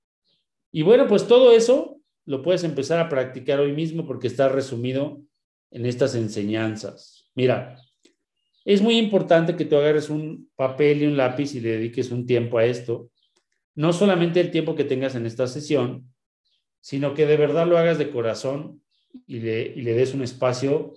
[0.71, 5.23] Y bueno, pues todo eso lo puedes empezar a practicar hoy mismo porque está resumido
[5.71, 7.31] en estas enseñanzas.
[7.35, 7.79] Mira,
[8.67, 12.27] es muy importante que tú agarres un papel y un lápiz y le dediques un
[12.27, 13.11] tiempo a esto.
[13.75, 16.14] No solamente el tiempo que tengas en esta sesión,
[16.85, 18.83] sino que de verdad lo hagas de corazón
[19.27, 20.93] y le, le des un espacio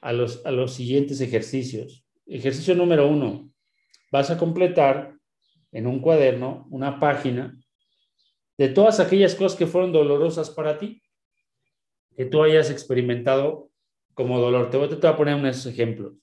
[0.00, 2.06] a los, a los siguientes ejercicios.
[2.24, 3.52] Ejercicio número uno,
[4.12, 5.16] vas a completar
[5.72, 7.58] en un cuaderno una página
[8.58, 11.02] de todas aquellas cosas que fueron dolorosas para ti,
[12.16, 13.72] que tú hayas experimentado
[14.14, 14.70] como dolor.
[14.70, 16.14] Te voy, a poner unos ejemplos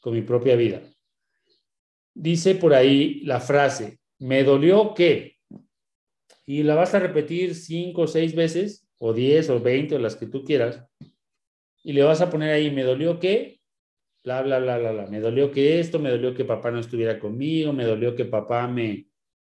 [0.00, 0.82] con mi propia vida.
[2.14, 5.35] Dice por ahí la frase, me dolió que,
[6.46, 10.16] y la vas a repetir cinco o seis veces, o diez o veinte, o las
[10.16, 10.84] que tú quieras,
[11.82, 13.60] y le vas a poner ahí, me dolió que,
[14.24, 17.18] bla, bla, bla, bla, bla, me dolió que esto, me dolió que papá no estuviera
[17.18, 19.08] conmigo, me dolió que papá me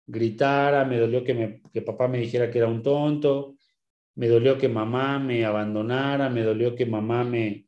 [0.05, 3.55] gritara, me dolió que, me, que papá me dijera que era un tonto,
[4.15, 7.67] me dolió que mamá me abandonara, me dolió que mamá me,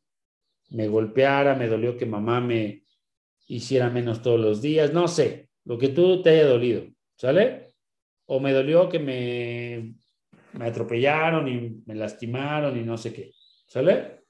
[0.70, 2.84] me golpeara, me dolió que mamá me
[3.48, 6.84] hiciera menos todos los días, no sé, lo que tú te haya dolido,
[7.16, 7.65] ¿sale?
[8.26, 9.94] O me dolió que me,
[10.52, 13.32] me atropellaron y me lastimaron y no sé qué,
[13.66, 14.22] ¿sale?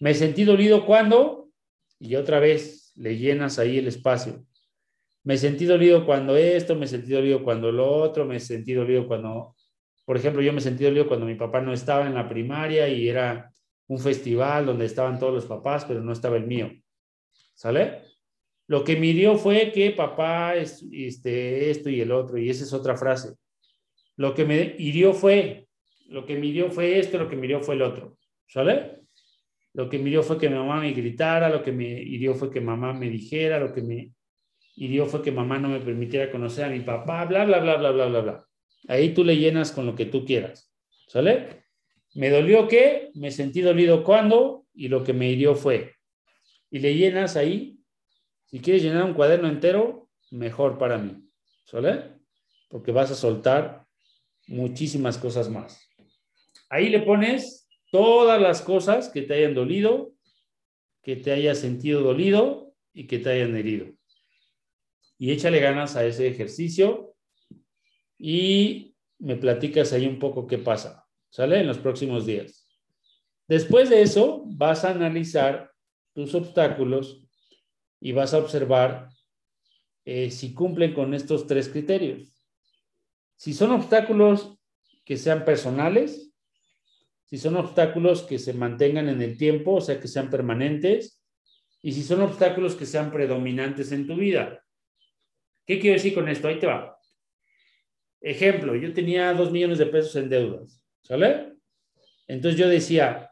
[0.00, 1.50] Me sentí dolido cuando,
[1.98, 4.44] y otra vez le llenas ahí el espacio.
[5.24, 9.56] Me sentí dolido cuando esto, me sentí dolido cuando lo otro, me sentí dolido cuando,
[10.04, 13.08] por ejemplo, yo me sentí dolido cuando mi papá no estaba en la primaria y
[13.08, 13.52] era
[13.88, 16.70] un festival donde estaban todos los papás, pero no estaba el mío.
[17.54, 18.07] ¿Sale?
[18.68, 22.72] Lo que me hirió fue que papá, este, esto y el otro, y esa es
[22.72, 23.34] otra frase.
[24.16, 25.66] Lo que me hirió fue,
[26.08, 28.18] lo que me hirió fue esto, lo que me hirió fue el otro.
[28.46, 29.00] ¿Sale?
[29.72, 32.50] Lo que me hirió fue que mi mamá me gritara, lo que me hirió fue
[32.50, 34.12] que mamá me dijera, lo que me
[34.76, 37.90] hirió fue que mamá no me permitiera conocer a mi papá, bla, bla, bla, bla,
[37.90, 38.48] bla, bla, bla.
[38.86, 40.72] Ahí tú le llenas con lo que tú quieras.
[41.08, 41.64] ¿Sale?
[42.14, 45.94] Me dolió que, me sentí dolido cuando y lo que me hirió fue.
[46.70, 47.77] Y le llenas ahí.
[48.50, 51.24] Si quieres llenar un cuaderno entero, mejor para mí.
[51.64, 52.18] ¿Sale?
[52.68, 53.86] Porque vas a soltar
[54.46, 55.86] muchísimas cosas más.
[56.70, 60.12] Ahí le pones todas las cosas que te hayan dolido,
[61.02, 63.86] que te hayas sentido dolido y que te hayan herido.
[65.18, 67.14] Y échale ganas a ese ejercicio
[68.18, 71.08] y me platicas ahí un poco qué pasa.
[71.30, 71.60] ¿sale?
[71.60, 72.66] En los próximos días.
[73.46, 75.72] Después de eso, vas a analizar
[76.14, 77.27] tus obstáculos
[78.00, 79.08] y vas a observar
[80.04, 82.34] eh, si cumplen con estos tres criterios.
[83.36, 84.58] Si son obstáculos
[85.04, 86.32] que sean personales,
[87.24, 91.22] si son obstáculos que se mantengan en el tiempo, o sea, que sean permanentes,
[91.82, 94.64] y si son obstáculos que sean predominantes en tu vida.
[95.66, 96.48] ¿Qué quiero decir con esto?
[96.48, 96.98] Ahí te va.
[98.20, 100.82] Ejemplo, yo tenía dos millones de pesos en deudas.
[101.02, 101.54] ¿Sale?
[102.26, 103.30] Entonces yo decía,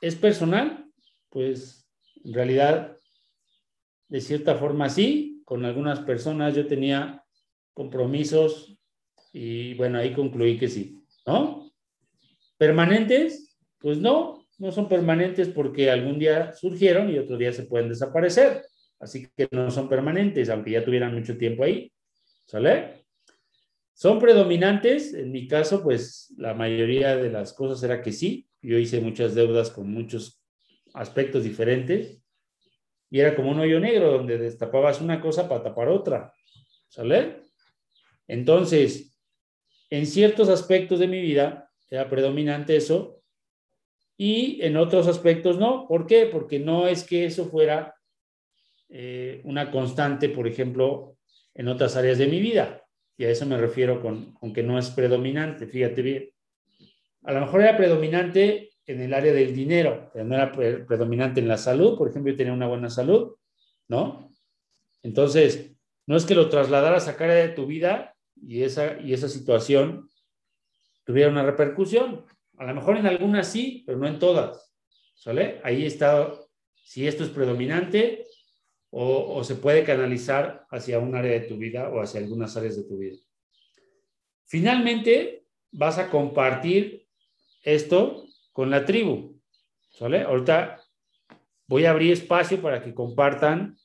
[0.00, 0.86] ¿es personal?
[1.28, 1.90] Pues
[2.24, 2.96] en realidad,
[4.10, 7.24] de cierta forma sí, con algunas personas yo tenía
[7.72, 8.76] compromisos
[9.32, 11.70] y bueno, ahí concluí que sí, ¿no?
[12.58, 13.56] ¿Permanentes?
[13.78, 18.62] Pues no, no son permanentes porque algún día surgieron y otro día se pueden desaparecer.
[18.98, 21.90] Así que no son permanentes, aunque ya tuvieran mucho tiempo ahí.
[22.46, 23.06] ¿Sale?
[23.94, 25.14] ¿Son predominantes?
[25.14, 28.48] En mi caso, pues la mayoría de las cosas era que sí.
[28.60, 30.42] Yo hice muchas deudas con muchos
[30.92, 32.19] aspectos diferentes
[33.10, 36.32] y era como un hoyo negro donde destapabas una cosa para tapar otra.
[36.88, 37.42] ¿Sale?
[38.26, 39.18] Entonces,
[39.90, 43.20] en ciertos aspectos de mi vida era predominante eso
[44.16, 45.88] y en otros aspectos no.
[45.88, 46.26] ¿Por qué?
[46.26, 47.94] Porque no es que eso fuera
[48.88, 51.16] eh, una constante, por ejemplo,
[51.54, 52.84] en otras áreas de mi vida.
[53.16, 56.30] Y a eso me refiero con, que no es predominante, fíjate bien.
[57.22, 61.48] A lo mejor era predominante en el área del dinero, pero no era predominante en
[61.48, 61.96] la salud.
[61.96, 63.36] Por ejemplo, yo tenía una buena salud,
[63.88, 64.30] ¿no?
[65.02, 65.72] Entonces,
[66.06, 70.08] no es que lo trasladaras a cara de tu vida y esa, y esa situación
[71.04, 72.24] tuviera una repercusión.
[72.58, 74.74] A lo mejor en algunas sí, pero no en todas.
[75.14, 75.60] ¿Sale?
[75.64, 76.32] Ahí está,
[76.82, 78.26] si esto es predominante,
[78.90, 82.84] o, se puede canalizar hacia un área de tu vida o hacia algunas áreas de
[82.84, 83.16] tu vida.
[84.46, 87.06] Finalmente, vas a compartir
[87.62, 88.24] esto
[88.60, 89.40] con la tribu.
[89.88, 90.20] ¿Sale?
[90.20, 90.84] Ahorita
[91.66, 93.78] voy a abrir espacio para que compartan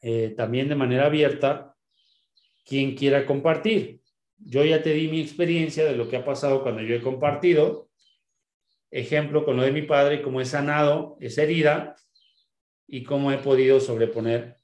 [0.00, 1.76] eh, también de manera abierta
[2.64, 4.00] quien quiera compartir.
[4.38, 7.88] Yo ya te di mi experiencia de lo que ha pasado cuando yo he compartido.
[8.90, 11.94] Ejemplo con lo de mi padre, cómo he sanado esa herida
[12.88, 14.56] y cómo he podido sobreponer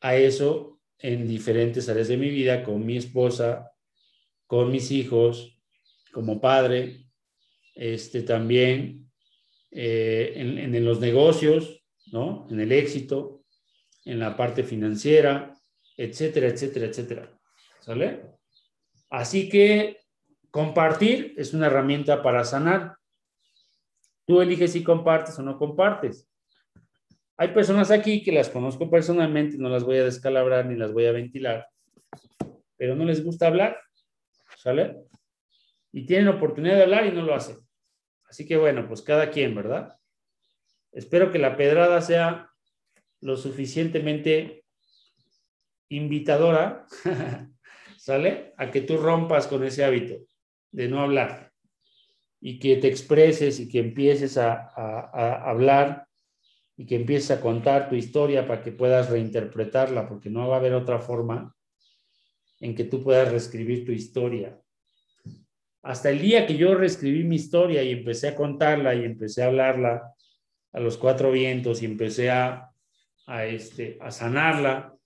[0.00, 3.72] a eso en diferentes áreas de mi vida, con mi esposa,
[4.46, 5.60] con mis hijos,
[6.12, 7.03] como padre,
[7.74, 9.10] este, también
[9.70, 12.46] eh, en, los negocios, ¿no?
[12.50, 13.44] En el éxito,
[14.04, 15.54] en la parte financiera,
[15.96, 17.38] etcétera, etcétera, etcétera.
[17.80, 18.22] ¿Sale?
[19.10, 20.00] Así que
[20.50, 22.96] compartir es una herramienta para sanar.
[24.26, 26.28] Tú eliges si compartes o no compartes.
[27.36, 31.06] Hay personas aquí que las conozco personalmente, no las voy a descalabrar ni las voy
[31.06, 31.66] a ventilar,
[32.76, 33.76] pero no les gusta hablar,
[34.56, 34.98] ¿sale?
[35.90, 37.63] Y tienen oportunidad de hablar y no lo hacen.
[38.28, 39.98] Así que bueno, pues cada quien, ¿verdad?
[40.92, 42.50] Espero que la pedrada sea
[43.20, 44.64] lo suficientemente
[45.88, 46.86] invitadora,
[47.98, 48.54] ¿sale?
[48.56, 50.14] A que tú rompas con ese hábito
[50.70, 51.52] de no hablar
[52.40, 56.06] y que te expreses y que empieces a, a hablar
[56.76, 60.58] y que empieces a contar tu historia para que puedas reinterpretarla, porque no va a
[60.58, 61.54] haber otra forma
[62.60, 64.60] en que tú puedas reescribir tu historia.
[65.84, 69.48] Hasta el día que yo reescribí mi historia y empecé a contarla y empecé a
[69.48, 70.14] hablarla
[70.72, 72.70] a los cuatro vientos y empecé a,
[73.46, 74.96] este, a sanarla,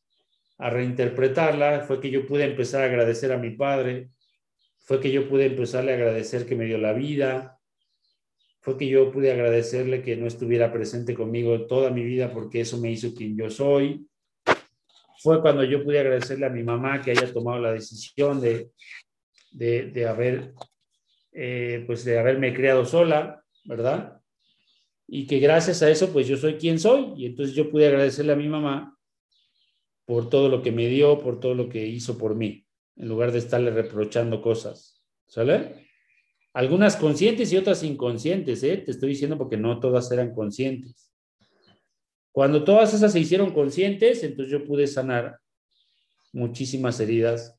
[0.56, 4.10] a reinterpretarla, fue que yo pude empezar a agradecer a mi padre,
[4.78, 7.58] fue que yo pude empezarle a agradecer que me dio la vida,
[8.60, 12.78] fue que yo pude agradecerle que no estuviera presente conmigo toda mi vida porque eso
[12.78, 14.06] me hizo quien yo soy.
[15.20, 18.70] Fue cuando yo pude agradecerle a mi mamá que haya tomado la decisión de,
[19.50, 20.54] de, haber,
[21.32, 24.20] eh, pues de haberme criado sola, ¿verdad?
[25.06, 27.14] Y que gracias a eso, pues yo soy quien soy.
[27.16, 28.96] Y entonces yo pude agradecerle a mi mamá
[30.04, 33.32] por todo lo que me dio, por todo lo que hizo por mí, en lugar
[33.32, 35.02] de estarle reprochando cosas.
[35.26, 35.88] ¿Sale?
[36.54, 38.78] Algunas conscientes y otras inconscientes, ¿eh?
[38.78, 41.12] te estoy diciendo porque no todas eran conscientes.
[42.32, 45.38] Cuando todas esas se hicieron conscientes, entonces yo pude sanar
[46.32, 47.58] muchísimas heridas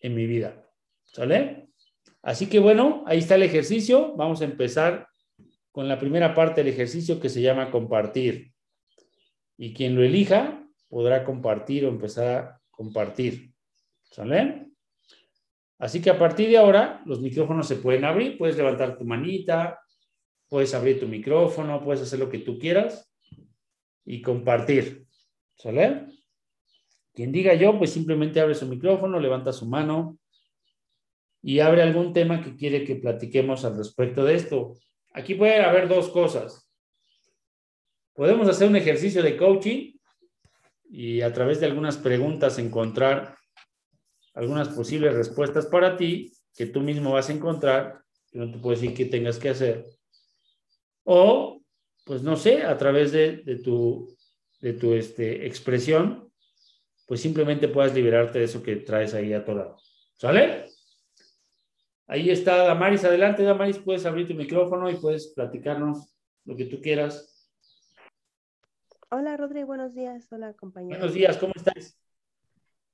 [0.00, 0.63] en mi vida.
[1.14, 1.68] ¿Sale?
[2.22, 4.16] Así que bueno, ahí está el ejercicio.
[4.16, 5.06] Vamos a empezar
[5.70, 8.52] con la primera parte del ejercicio que se llama compartir.
[9.56, 13.52] Y quien lo elija podrá compartir o empezar a compartir.
[14.10, 14.72] ¿Sale?
[15.78, 19.78] Así que a partir de ahora, los micrófonos se pueden abrir, puedes levantar tu manita,
[20.48, 23.08] puedes abrir tu micrófono, puedes hacer lo que tú quieras
[24.04, 25.06] y compartir.
[25.54, 26.06] ¿Sale?
[27.12, 30.18] Quien diga yo, pues simplemente abre su micrófono, levanta su mano
[31.46, 34.78] y abre algún tema que quiere que platiquemos al respecto de esto.
[35.12, 36.70] Aquí puede haber dos cosas.
[38.14, 39.92] Podemos hacer un ejercicio de coaching
[40.88, 43.36] y a través de algunas preguntas encontrar
[44.32, 48.00] algunas posibles respuestas para ti que tú mismo vas a encontrar,
[48.32, 49.86] que no te puedo decir qué tengas que hacer.
[51.02, 51.60] O,
[52.06, 54.16] pues no sé, a través de, tu,
[54.62, 56.32] de tu este, expresión,
[57.06, 59.76] pues simplemente puedas liberarte de eso que traes ahí a lado.
[60.16, 60.73] ¿Sale?
[62.06, 63.04] Ahí está Damaris.
[63.04, 67.50] Adelante, Damaris, puedes abrir tu micrófono y puedes platicarnos lo que tú quieras.
[69.10, 70.30] Hola, Rodri, buenos días.
[70.30, 70.98] Hola, compañero.
[70.98, 71.98] Buenos días, ¿cómo estás?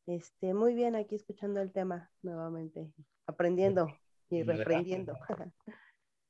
[0.07, 2.93] Este, muy bien, aquí escuchando el tema nuevamente,
[3.27, 3.89] aprendiendo
[4.29, 5.15] y reprendiendo.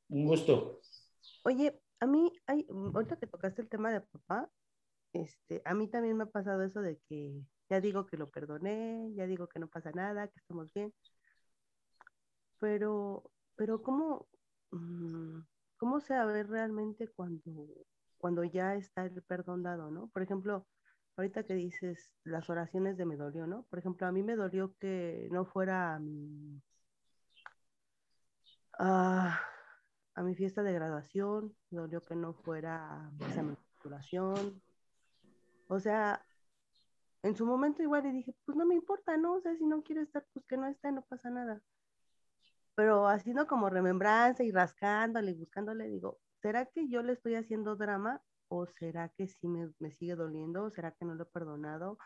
[0.08, 0.80] Un gusto.
[1.44, 4.50] Oye, a mí, hay, ahorita que tocaste el tema de papá,
[5.12, 9.12] este, a mí también me ha pasado eso de que ya digo que lo perdoné,
[9.14, 10.94] ya digo que no pasa nada, que estamos bien.
[12.60, 14.28] Pero, pero ¿cómo,
[14.70, 15.40] mm,
[15.78, 17.66] cómo ve realmente cuando,
[18.18, 20.08] cuando ya está el perdón dado, no?
[20.08, 20.66] Por ejemplo,
[21.16, 23.64] ahorita que dices las oraciones de me dolió, ¿no?
[23.64, 26.62] Por ejemplo, a mí me dolió que no fuera a mi,
[28.78, 29.40] a,
[30.22, 33.10] mi fiesta de graduación, me dolió que no fuera a
[33.42, 34.62] mi titulación.
[35.68, 36.24] O sea,
[37.22, 39.34] en su momento igual le dije, pues no me importa, ¿no?
[39.34, 41.60] O sea, si no quiere estar, pues que no esté, no pasa nada.
[42.80, 47.76] Pero haciendo como remembranza y rascándole y buscándole, digo, ¿será que yo le estoy haciendo
[47.76, 50.64] drama ¿O será que sí me, sigue doliendo?
[50.64, 51.98] ¿O será que no lo he perdonado?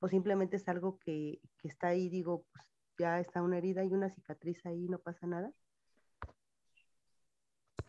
[0.00, 2.66] ¿O simplemente es algo que, está ahí, digo, pues
[2.98, 5.50] ya está una herida y una cicatriz ahí, no pasa nada?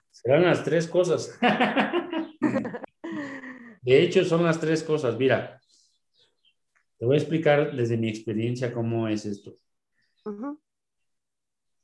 [0.09, 1.37] Serán las tres cosas.
[3.81, 5.17] De hecho, son las tres cosas.
[5.17, 5.59] Mira,
[6.97, 9.57] te voy a explicar desde mi experiencia cómo es esto.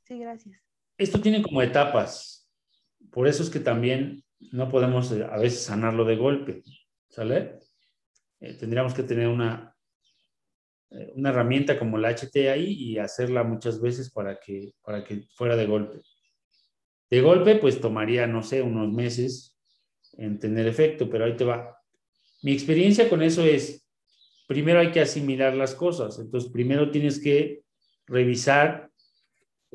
[0.06, 0.56] Sí, gracias.
[0.96, 2.48] Esto tiene como etapas.
[3.10, 6.62] Por eso es que también no podemos eh, a veces sanarlo de golpe,
[7.08, 7.58] ¿sale?
[8.40, 9.74] Eh, tendríamos que tener una,
[10.90, 15.22] eh, una herramienta como la HT ahí y hacerla muchas veces para que, para que
[15.34, 16.02] fuera de golpe.
[17.10, 19.58] De golpe, pues tomaría, no sé, unos meses
[20.18, 21.76] en tener efecto, pero ahí te va.
[22.42, 23.88] Mi experiencia con eso es,
[24.46, 27.62] primero hay que asimilar las cosas, entonces primero tienes que
[28.06, 28.90] revisar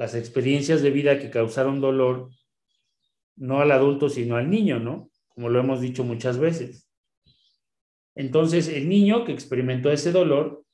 [0.01, 2.31] las experiencias de vida que causaron dolor,
[3.35, 5.11] no al adulto, sino al niño, ¿no?
[5.27, 6.89] Como lo hemos dicho muchas veces.
[8.15, 10.65] Entonces, el niño que experimentó ese dolor,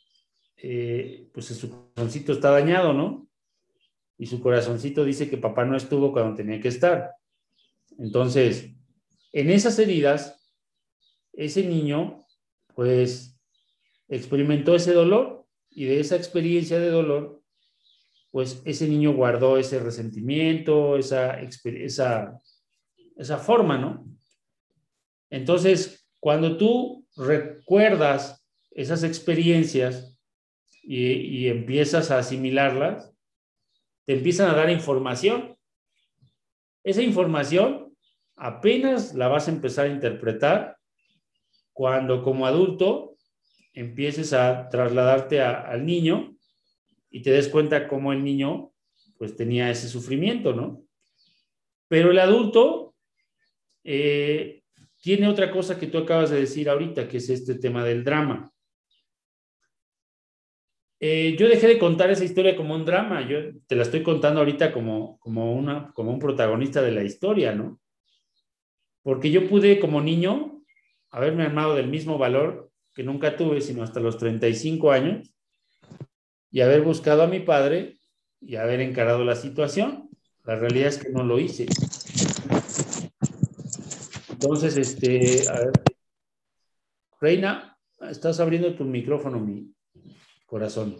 [0.55, 3.27] eh, pues su corazoncito está dañado, ¿no?
[4.17, 7.11] Y su corazoncito dice que papá no estuvo cuando tenía que estar.
[7.99, 8.71] Entonces,
[9.33, 10.55] en esas heridas,
[11.33, 12.25] ese niño,
[12.75, 13.37] pues,
[14.07, 17.36] experimentó ese dolor y de esa experiencia de dolor,
[18.31, 22.39] pues ese niño guardó ese resentimiento, esa, esa,
[23.15, 24.05] esa forma, ¿no?
[25.29, 30.19] Entonces, cuando tú recuerdas esas experiencias
[30.83, 33.13] y, empiezas a asimilarlas,
[34.05, 35.57] te empiezan a dar información.
[36.83, 37.93] Esa información
[38.37, 40.77] apenas la vas a empezar a interpretar
[41.73, 43.15] cuando como adulto
[43.73, 46.36] empieces a trasladarte al niño
[47.09, 48.71] y te des cuenta cómo el niño
[49.17, 50.83] pues tenía ese sufrimiento, ¿no?
[51.87, 52.95] Pero el adulto
[53.83, 54.63] eh,
[55.01, 58.51] tiene otra cosa que tú acabas de decir ahorita, que es este tema del drama.
[60.99, 63.37] Eh, yo dejé de contar esa historia como un drama, yo
[63.67, 67.79] te la estoy contando ahorita como, como, una, como un protagonista de la historia, ¿no?
[69.03, 70.63] Porque yo pude como niño
[71.11, 75.36] haberme armado del mismo valor que nunca tuve, sino hasta los 35 años,
[76.51, 77.97] y haber buscado a mi padre
[78.41, 80.09] y haber encarado la situación.
[80.45, 81.65] La realidad es que no lo hice.
[84.29, 85.71] Entonces, este, a ver.
[87.19, 87.77] Reina,
[88.09, 89.73] estás abriendo tu micrófono, mi
[90.45, 90.95] corazón.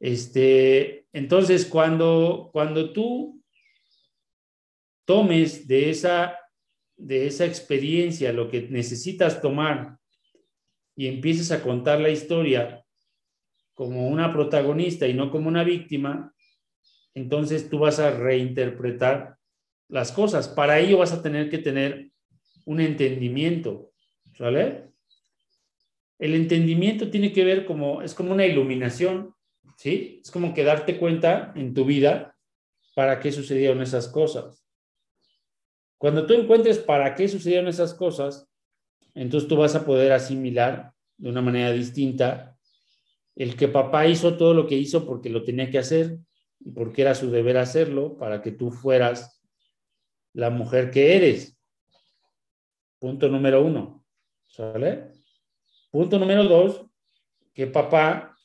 [0.00, 3.42] Este, entonces, cuando, cuando tú
[5.04, 6.38] tomes de esa,
[6.96, 9.98] de esa experiencia lo que necesitas tomar
[10.96, 12.84] y empieces a contar la historia
[13.78, 16.34] como una protagonista y no como una víctima,
[17.14, 19.36] entonces tú vas a reinterpretar
[19.86, 20.48] las cosas.
[20.48, 22.10] Para ello vas a tener que tener
[22.64, 23.92] un entendimiento,
[24.36, 24.88] ¿sale?
[26.18, 29.32] El entendimiento tiene que ver como, es como una iluminación,
[29.76, 30.22] ¿sí?
[30.24, 32.36] Es como que darte cuenta en tu vida
[32.96, 34.66] para qué sucedieron esas cosas.
[35.98, 38.48] Cuando tú encuentres para qué sucedieron esas cosas,
[39.14, 42.57] entonces tú vas a poder asimilar de una manera distinta
[43.38, 46.18] el que papá hizo todo lo que hizo porque lo tenía que hacer
[46.58, 49.40] y porque era su deber hacerlo para que tú fueras
[50.32, 51.56] la mujer que eres.
[52.98, 54.04] Punto número uno.
[54.48, 55.12] ¿Sale?
[55.92, 56.84] Punto número dos,
[57.54, 58.36] que papá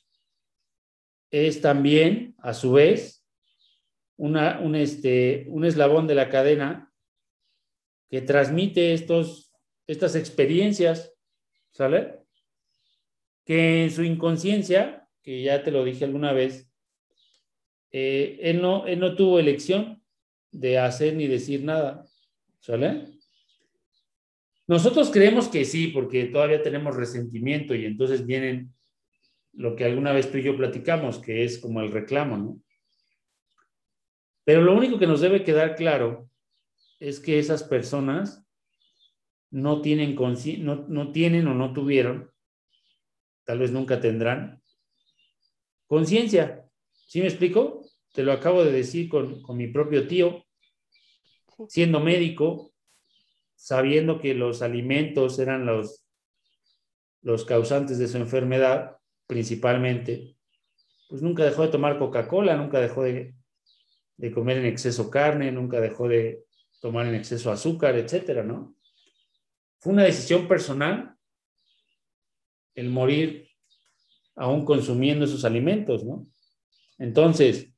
[1.32, 3.26] es también, a su vez,
[4.16, 6.94] una, un, este, un eslabón de la cadena
[8.12, 9.52] que transmite estos,
[9.88, 11.16] estas experiencias,
[11.72, 12.23] ¿sale?
[13.46, 16.70] Que en su inconsciencia, que ya te lo dije alguna vez,
[17.92, 20.02] eh, él, no, él no tuvo elección
[20.52, 22.06] de hacer ni decir nada,
[22.60, 23.06] ¿sale?
[24.68, 28.74] Nosotros creemos que sí, porque todavía tenemos resentimiento y entonces vienen
[29.54, 32.60] lo que alguna vez tú y yo platicamos, que es como el reclamo, ¿no?
[34.46, 36.30] Pero lo único que nos debe quedar claro
[37.00, 38.46] es que esas personas
[39.52, 42.32] no tienen, no, no tienen o no tuvieron,
[43.46, 44.62] tal vez nunca tendrán,
[45.88, 46.66] conciencia.
[47.08, 47.86] ¿Sí me explico?
[48.14, 50.46] Te lo acabo de decir con, con mi propio tío,
[51.68, 52.74] siendo médico,
[53.56, 56.06] sabiendo que los alimentos eran los,
[57.22, 60.36] los causantes de su enfermedad, principalmente,
[61.10, 63.36] pues nunca dejó de tomar Coca-Cola, nunca dejó de,
[64.18, 66.44] de, comer en exceso carne, nunca dejó de
[66.82, 68.76] tomar en exceso azúcar, etcétera, ¿no?
[69.80, 71.13] Fue una decisión personal
[72.76, 73.50] el morir
[74.36, 76.28] aún consumiendo esos alimentos, ¿no?
[76.98, 77.70] Entonces,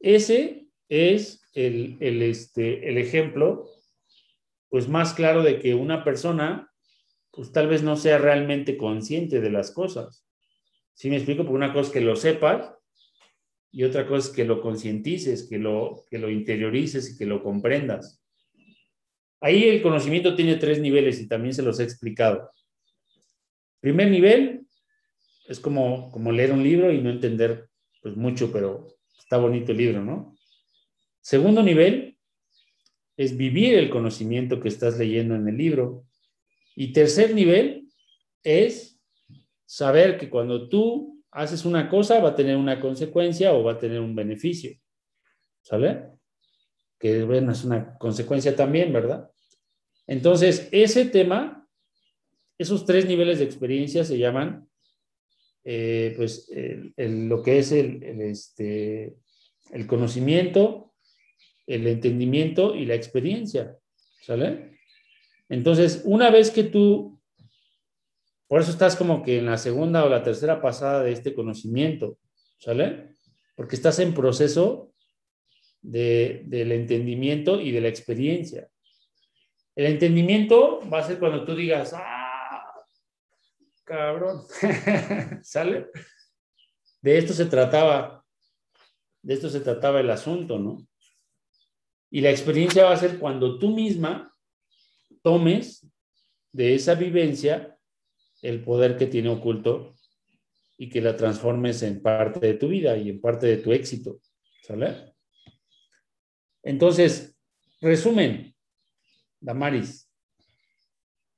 [0.00, 3.70] ese es el, el, este, el ejemplo
[4.74, 6.68] pues más claro de que una persona,
[7.30, 10.26] pues tal vez no sea realmente consciente de las cosas.
[10.94, 11.44] ¿Sí me explico?
[11.44, 12.74] Porque una cosa es que lo sepas
[13.70, 17.40] y otra cosa es que lo concientices, que lo, que lo interiorices y que lo
[17.40, 18.20] comprendas.
[19.40, 22.50] Ahí el conocimiento tiene tres niveles y también se los he explicado.
[23.84, 24.66] Primer nivel
[25.46, 27.68] es como, como leer un libro y no entender
[28.00, 30.34] pues mucho, pero está bonito el libro, ¿no?
[31.20, 32.16] Segundo nivel
[33.14, 36.06] es vivir el conocimiento que estás leyendo en el libro.
[36.74, 37.90] Y tercer nivel
[38.42, 38.98] es
[39.66, 43.78] saber que cuando tú haces una cosa va a tener una consecuencia o va a
[43.78, 44.80] tener un beneficio.
[45.60, 46.06] ¿Sale?
[46.98, 49.30] Que bueno, es una consecuencia también, ¿verdad?
[50.06, 51.63] Entonces, ese tema
[52.58, 54.68] esos tres niveles de experiencia se llaman,
[55.64, 56.50] eh, pues,
[56.96, 59.16] lo que es el, este,
[59.70, 60.94] el conocimiento,
[61.66, 63.76] el entendimiento y la experiencia.
[64.22, 64.78] ¿Sale?
[65.48, 67.20] Entonces, una vez que tú,
[68.48, 72.18] por eso estás como que en la segunda o la tercera pasada de este conocimiento,
[72.58, 73.14] ¿sale?
[73.54, 74.92] Porque estás en proceso
[75.82, 78.68] del entendimiento y de la experiencia.
[79.76, 82.23] El entendimiento va a ser cuando tú digas, ah,
[83.84, 84.42] cabrón,
[85.42, 85.88] ¿sale?
[87.00, 88.24] De esto se trataba,
[89.22, 90.86] de esto se trataba el asunto, ¿no?
[92.10, 94.32] Y la experiencia va a ser cuando tú misma
[95.22, 95.86] tomes
[96.52, 97.76] de esa vivencia
[98.42, 99.94] el poder que tiene oculto
[100.76, 104.20] y que la transformes en parte de tu vida y en parte de tu éxito.
[104.62, 105.14] ¿Sale?
[106.62, 107.36] Entonces,
[107.80, 108.54] resumen,
[109.40, 110.10] Damaris,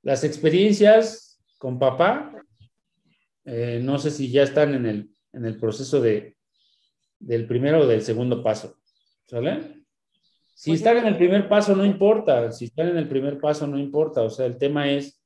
[0.01, 2.36] las experiencias con papá,
[3.47, 6.35] eh, no sé si ya están en el, en el proceso de,
[7.17, 8.77] del primero o del segundo paso.
[9.25, 9.85] ¿Sale?
[10.53, 12.51] Si pues están en el primer paso, no importa.
[12.51, 14.21] Si están en el primer paso, no importa.
[14.21, 15.23] O sea, el tema es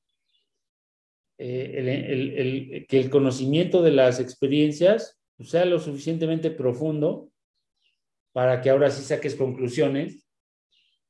[1.40, 7.32] eh, que el conocimiento de las experiencias sea lo suficientemente profundo
[8.34, 10.28] para que ahora sí saques conclusiones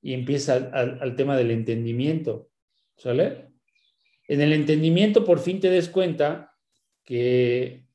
[0.01, 2.47] y empieza al, tema del entendimiento.
[2.95, 3.49] ¿Sale?
[4.29, 6.50] En el entendimiento por fin te des cuenta
[7.03, 7.85] que,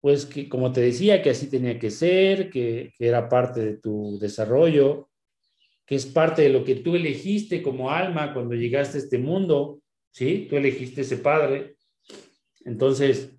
[0.00, 3.76] pues que como te decía, que así tenía que ser, que, que era parte de
[3.78, 5.10] tu desarrollo,
[5.86, 9.80] que es parte de lo que tú elegiste como alma cuando llegaste a este mundo,
[10.10, 10.46] ¿sí?
[10.48, 11.76] Tú elegiste ese padre.
[12.64, 13.34] Entonces,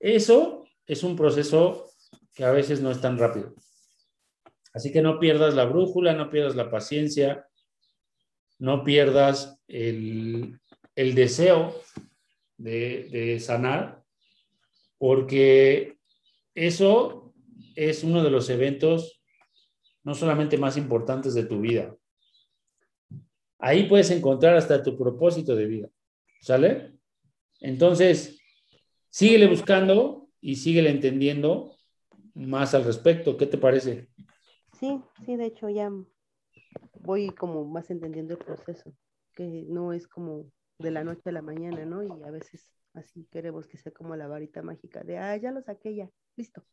[0.00, 1.90] eso es un proceso
[2.34, 3.54] que a veces no es tan rápido.
[4.72, 7.46] Así que no pierdas la brújula, no pierdas la paciencia,
[8.58, 10.58] no pierdas el,
[10.94, 11.74] deseo
[12.60, 14.02] de, sanar,
[14.98, 15.96] porque
[16.54, 17.32] eso
[17.74, 19.22] es uno de los eventos
[20.02, 21.96] no solamente más importantes de tu vida.
[23.58, 25.88] Ahí puedes encontrar hasta tu propósito de vida.
[26.40, 26.94] ¿Sale?
[27.60, 28.40] Entonces,
[29.10, 31.76] síguele buscando y síguele entendiendo
[32.34, 33.36] más al respecto.
[33.36, 34.08] ¿Qué te parece?
[34.78, 35.92] Sí, sí, de hecho ya
[37.00, 38.94] voy como más entendiendo el proceso,
[39.34, 40.50] que no es como
[40.80, 42.02] de la noche a la mañana, ¿no?
[42.02, 45.62] Y a veces así queremos que sea como la varita mágica de, ah, ya lo
[45.62, 46.64] saqué ya, listo.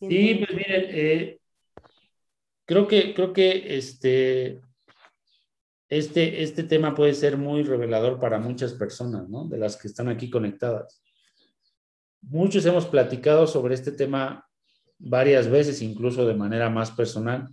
[0.00, 1.40] Sí, pues miren, eh,
[2.64, 4.60] creo que, creo que este,
[5.88, 9.48] este, este tema puede ser muy revelador para muchas personas, ¿no?
[9.48, 11.02] De las que están aquí conectadas.
[12.20, 14.48] Muchos hemos platicado sobre este tema
[14.98, 17.48] varias veces, incluso de manera más personal.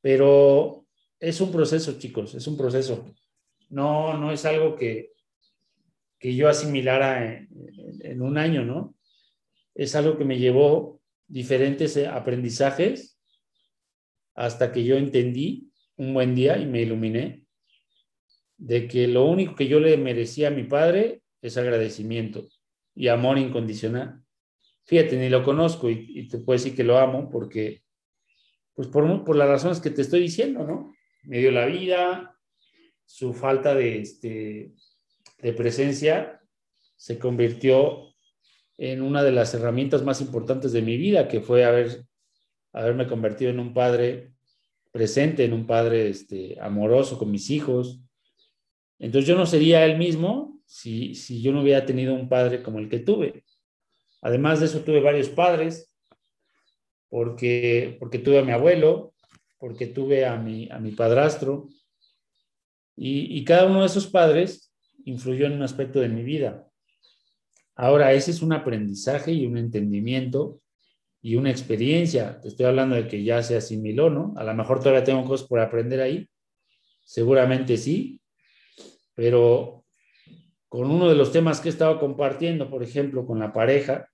[0.00, 0.83] Pero
[1.28, 3.04] es un proceso, chicos, es un proceso.
[3.68, 5.12] No, no es algo que,
[6.18, 7.46] que yo asimilara
[8.00, 8.94] en, un año, ¿no?
[9.74, 13.18] Es algo que me llevó diferentes aprendizajes
[14.34, 17.44] hasta que yo entendí un buen día y me iluminé
[18.56, 22.48] de que lo único que yo le merecía a mi padre es agradecimiento
[22.94, 24.24] y amor incondicional
[24.84, 27.82] fíjate, ni lo conozco y, te puedo decir que lo amo porque,
[28.74, 30.93] pues por, por las razones que te estoy diciendo, ¿no?
[31.24, 32.38] Me dio la vida,
[33.04, 34.72] su falta de, este,
[35.38, 36.40] de presencia
[36.96, 38.14] se convirtió
[38.78, 42.04] en una de las herramientas más importantes de mi vida, que fue haber,
[42.72, 44.32] haberme convertido en un padre
[44.90, 48.00] presente, en un padre este, amoroso con mis hijos.
[48.98, 52.78] Entonces yo no sería el mismo si, si yo no hubiera tenido un padre como
[52.78, 53.44] el que tuve.
[54.22, 55.94] Además de eso, tuve varios padres,
[57.08, 59.13] porque, porque tuve a mi abuelo,
[59.64, 61.70] porque tuve a mi, a mi padrastro,
[62.94, 64.70] y, y cada uno de esos padres
[65.06, 66.68] influyó en un aspecto de mi vida.
[67.74, 70.60] Ahora, ese es un aprendizaje y un entendimiento
[71.22, 72.42] y una experiencia.
[72.42, 74.34] Te estoy hablando de que ya se asimiló, ¿no?
[74.36, 76.28] A lo mejor todavía tengo cosas por aprender ahí.
[77.02, 78.20] Seguramente sí,
[79.14, 79.86] pero
[80.68, 84.10] con uno de los temas que he estado compartiendo, por ejemplo, con la pareja,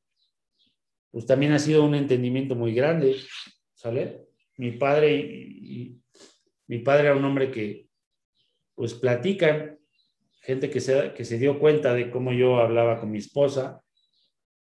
[1.10, 3.16] pues también ha sido un entendimiento muy grande,
[3.74, 4.29] ¿sale?
[4.60, 5.96] Mi padre
[6.66, 7.88] mi padre era un hombre que,
[8.74, 9.78] pues platican,
[10.42, 13.82] gente que se, que se dio cuenta de cómo yo hablaba con mi esposa,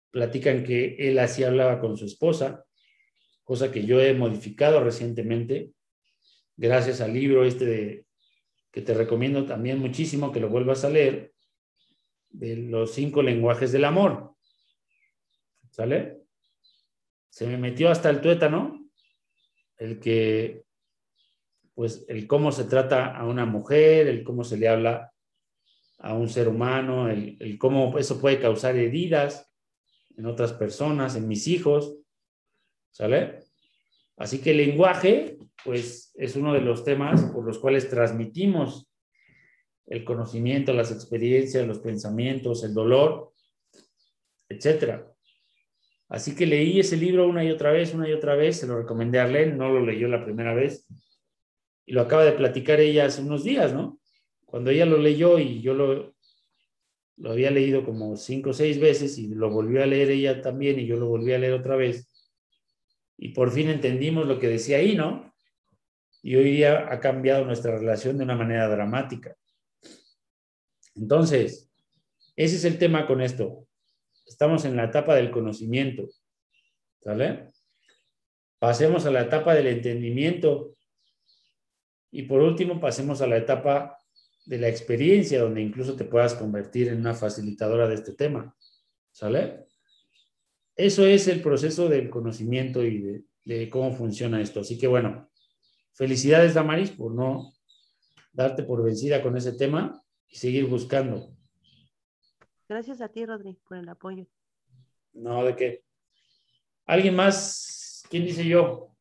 [0.09, 2.65] platican que él así hablaba con su esposa,
[3.43, 5.71] cosa que yo he modificado recientemente,
[6.57, 8.05] gracias al libro este de,
[8.71, 11.33] que te recomiendo también muchísimo que lo vuelvas a leer,
[12.31, 14.35] de los cinco lenguajes del amor.
[15.69, 16.23] ¿Sale?
[17.29, 18.82] se me metió hasta el tuétano,
[19.84, 20.63] el que
[21.75, 25.11] pues el cómo se trata a una mujer, el cómo se le habla
[25.99, 29.51] a un ser humano, el, el cómo eso puede causar heridas
[30.15, 31.97] en otras personas, en mis hijos,
[32.91, 33.39] ¿sale?
[34.17, 38.88] Así que el lenguaje, pues es uno de los temas por los cuales transmitimos
[39.88, 43.34] el conocimiento, las experiencias, los pensamientos, el dolor,
[44.47, 45.12] etcétera.
[46.14, 48.78] Así que leí ese libro una y otra vez, una y otra vez, se lo
[48.78, 50.86] recomendé a Arlene, no lo leyó la primera vez,
[51.88, 53.99] y lo acaba de platicar ella hace unos días, ¿no?
[54.45, 56.14] Cuando ella lo leyó y yo lo,
[57.18, 60.80] lo había leído como cinco o seis veces y lo volvió a leer ella también
[60.80, 62.07] y yo lo volví a leer otra vez,
[63.18, 65.34] y por fin entendimos lo que decía ahí, ¿no?
[66.22, 69.36] Y hoy día ha cambiado nuestra relación de una manera dramática.
[70.93, 71.72] Entonces,
[72.36, 73.68] ese es el tema con esto.
[74.26, 76.09] Estamos en la etapa del conocimiento.
[77.01, 77.51] ¿Sale?
[78.59, 80.76] Pasemos a la etapa del entendimiento.
[82.11, 83.97] Y por último, pasemos a la etapa
[84.45, 88.55] de la experiencia, donde incluso te puedas convertir en una facilitadora de este tema.
[89.11, 89.65] ¿Sale?
[90.76, 94.61] Eso es el proceso del conocimiento y de, cómo funciona esto.
[94.61, 95.30] Así que bueno,
[95.93, 97.53] felicidades, Damaris, por no
[98.32, 101.36] darte por vencida con ese tema y seguir buscando.
[102.68, 104.26] Gracias a ti, Rodri, por el apoyo.
[105.14, 105.84] No, ¿de qué?
[106.86, 108.03] ¿Alguien más?
[108.09, 108.95] ¿Quién dice yo?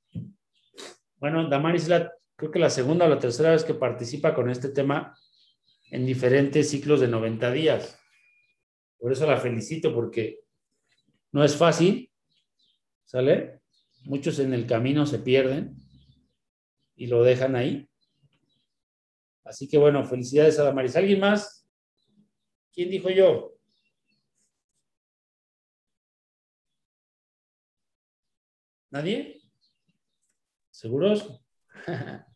[1.16, 4.70] Bueno, Damaris la, creo que la segunda o la tercera vez que participa con este
[4.70, 5.16] tema
[5.90, 7.98] en diferentes ciclos de 90 días.
[8.98, 10.40] Por eso la felicito, porque
[11.32, 12.10] no es fácil,
[13.04, 13.60] ¿sale?
[14.04, 15.76] Muchos en el camino se pierden
[16.96, 17.88] y lo dejan ahí.
[19.44, 20.96] Así que bueno, felicidades a Damaris.
[20.96, 21.68] ¿Alguien más?
[22.72, 23.51] ¿Quién dijo yo?
[28.92, 29.40] ¿Nadie?
[30.70, 31.40] ¿Seguros?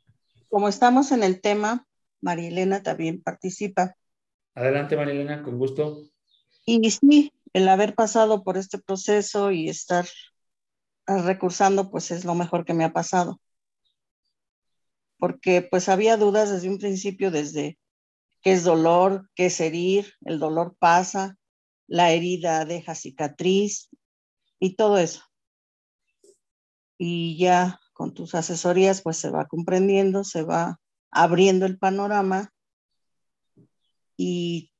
[0.48, 1.86] Como estamos en el tema,
[2.22, 3.94] Marilena también participa.
[4.54, 6.08] Adelante, Marilena, con gusto.
[6.64, 10.06] Y sí, el haber pasado por este proceso y estar
[11.06, 13.38] recursando, pues es lo mejor que me ha pasado.
[15.18, 17.78] Porque pues había dudas desde un principio, desde
[18.40, 21.36] qué es dolor, qué es herir, el dolor pasa,
[21.86, 23.90] la herida deja cicatriz
[24.58, 25.25] y todo eso.
[26.98, 32.52] Y ya con tus asesorías, pues se va comprendiendo, se va abriendo el panorama
[34.16, 34.72] y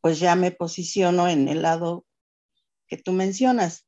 [0.00, 2.04] pues ya me posiciono en el lado
[2.86, 3.86] que tú mencionas.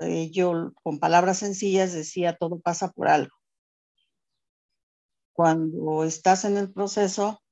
[0.00, 3.34] Eh, yo con palabras sencillas decía, todo pasa por algo.
[5.32, 7.42] Cuando estás en el proceso,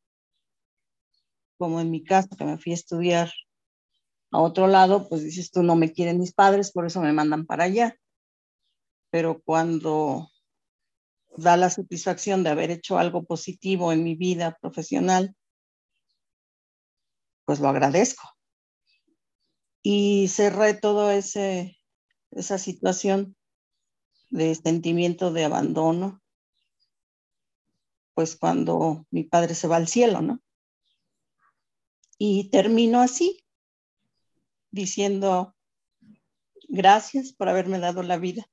[1.59, 3.33] como en mi caso, que me fui a estudiar
[4.31, 7.47] a otro lado, pues dices tú, no me quieren mis padres, por eso me mandan
[7.47, 7.97] para allá.
[9.17, 10.31] Pero cuando
[11.39, 15.35] da la satisfacción de haber hecho algo positivo en mi vida profesional,
[17.47, 18.29] pues lo agradezco.
[19.81, 21.79] Y cerré todo ese,
[22.31, 23.35] esa situación
[24.29, 26.21] de sentimiento de abandono,
[28.13, 30.43] pues cuando mi padre se va al cielo, ¿no?
[32.19, 33.43] Y termino así,
[34.71, 35.57] diciendo,
[36.69, 38.47] gracias por haberme dado la vida.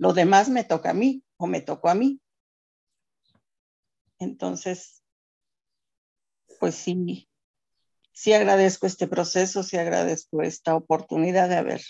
[0.00, 2.22] Lo demás me toca a mí o me tocó a mí.
[4.18, 5.04] Entonces,
[6.58, 7.28] pues sí,
[8.10, 11.82] sí agradezco este proceso, sí agradezco esta oportunidad de haber,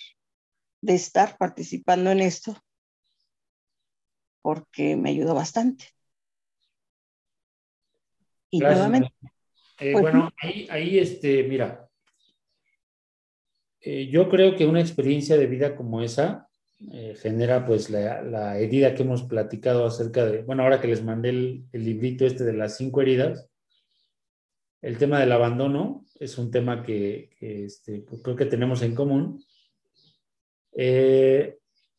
[0.81, 2.61] de estar participando en esto,
[4.43, 5.85] porque me ayudó bastante.
[8.51, 9.15] Y nuevamente.
[9.79, 11.89] Eh, pues bueno, ahí, ahí, este, mira,
[13.81, 16.50] eh, yo creo que una experiencia de vida como esa
[16.93, 21.31] eh, genera pues la, herida que hemos platicado acerca de, bueno, ahora que les mandé
[21.31, 23.51] el, el librito este de las cinco heridas,
[24.83, 29.43] el tema del abandono es un tema que, este, creo que tenemos en común.
[30.73, 31.59] Eh,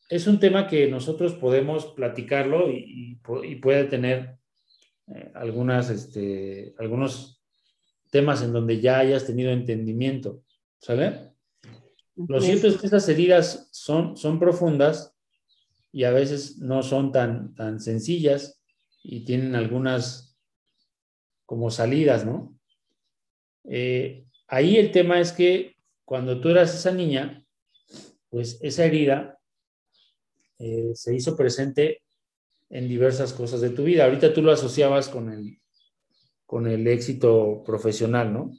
[0.10, 3.20] es un tema que nosotros podemos platicarlo y,
[3.62, 4.38] puede tener
[5.08, 7.42] eh, algunas, este, algunos
[8.10, 10.44] temas en donde ya hayas tenido entendimiento,
[10.80, 11.31] ¿sale?
[12.28, 15.14] Lo cierto es que esas heridas son, son profundas
[15.92, 18.62] y a veces no son tan, tan sencillas
[19.04, 20.38] y tienen algunas
[21.46, 22.58] como salidas, ¿no?
[23.66, 25.76] Eh, ahí el tema es que
[26.06, 27.46] cuando tú eras esa niña,
[28.30, 29.40] pues esa herida
[30.60, 32.02] eh, se hizo presente
[32.70, 34.06] en diversas cosas de tu vida.
[34.06, 35.60] Ahorita tú lo asociabas con el,
[36.46, 38.52] con el éxito profesional, ¿no?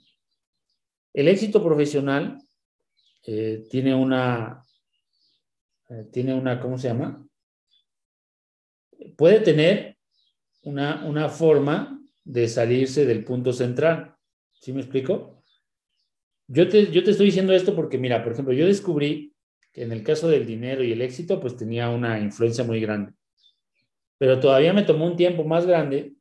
[1.14, 2.38] El éxito profesional
[3.26, 4.64] eh, tiene una,
[6.10, 7.26] tiene una, ¿cómo se llama?
[9.16, 9.96] puede tener
[10.62, 14.14] una, una forma de salirse del punto central.
[14.52, 15.42] ¿Sí me explico?
[16.46, 19.34] Yo te, yo te estoy diciendo esto porque, mira, por ejemplo, yo descubrí
[19.72, 23.12] que en el caso del dinero y el éxito, pues tenía una influencia muy grande.
[24.18, 26.14] Pero todavía me tomó un tiempo más grande,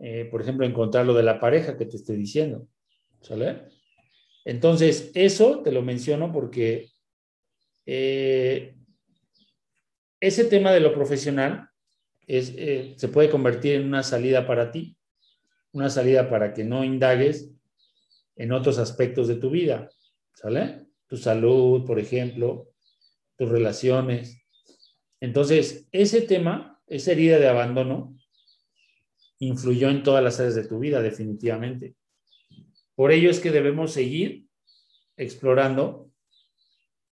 [0.00, 2.66] eh, por ejemplo, encontrar lo de la pareja que te estoy diciendo.
[3.20, 3.68] ¿Sale?
[4.44, 6.90] Entonces, eso te lo menciono porque
[7.86, 8.76] eh,
[10.20, 11.68] ese tema de lo profesional
[12.26, 14.96] es, eh, se puede convertir en una salida para ti,
[15.72, 17.50] una salida para que no indagues
[18.36, 19.90] en otros aspectos de tu vida,
[20.34, 20.86] ¿sale?
[21.06, 22.70] Tu salud, por ejemplo,
[23.36, 24.42] tus relaciones.
[25.20, 28.16] Entonces, ese tema, esa herida de abandono,
[29.38, 31.96] influyó en todas las áreas de tu vida, definitivamente.
[32.94, 34.46] Por ello es que debemos seguir
[35.16, 36.10] explorando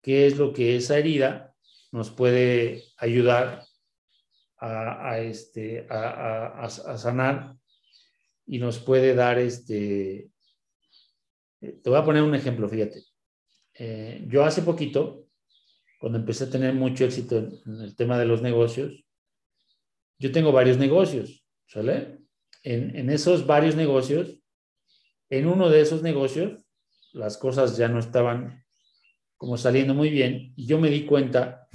[0.02, 1.56] qué es lo que esa herida
[1.92, 3.64] nos puede ayudar
[4.58, 7.56] a, este, a, sanar
[8.46, 10.30] y nos puede dar este...
[11.60, 13.04] Te voy a poner un ejemplo, fíjate.
[13.74, 15.28] Eh, yo hace poquito,
[16.00, 19.06] cuando empecé a tener mucho éxito en, el tema de los negocios,
[20.20, 22.20] yo tengo varios negocios, ¿sale?
[22.64, 24.40] En esos varios negocios,
[25.38, 26.60] en uno de esos negocios,
[27.14, 28.64] las cosas ya no estaban
[29.38, 31.68] como saliendo muy bien y yo me di cuenta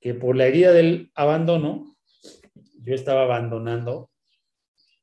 [0.00, 1.96] que por la herida del abandono,
[2.82, 4.10] yo estaba abandonando